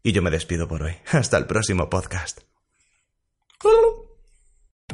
y 0.02 0.12
yo 0.12 0.24
me 0.24 0.32
despido 0.32 0.68
por 0.68 0.82
hoy. 0.82 0.96
Hasta 1.12 1.38
el 1.38 1.46
próximo 1.46 1.88
podcast. 1.88 2.42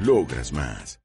Logras 0.00 0.52
más. 0.52 0.98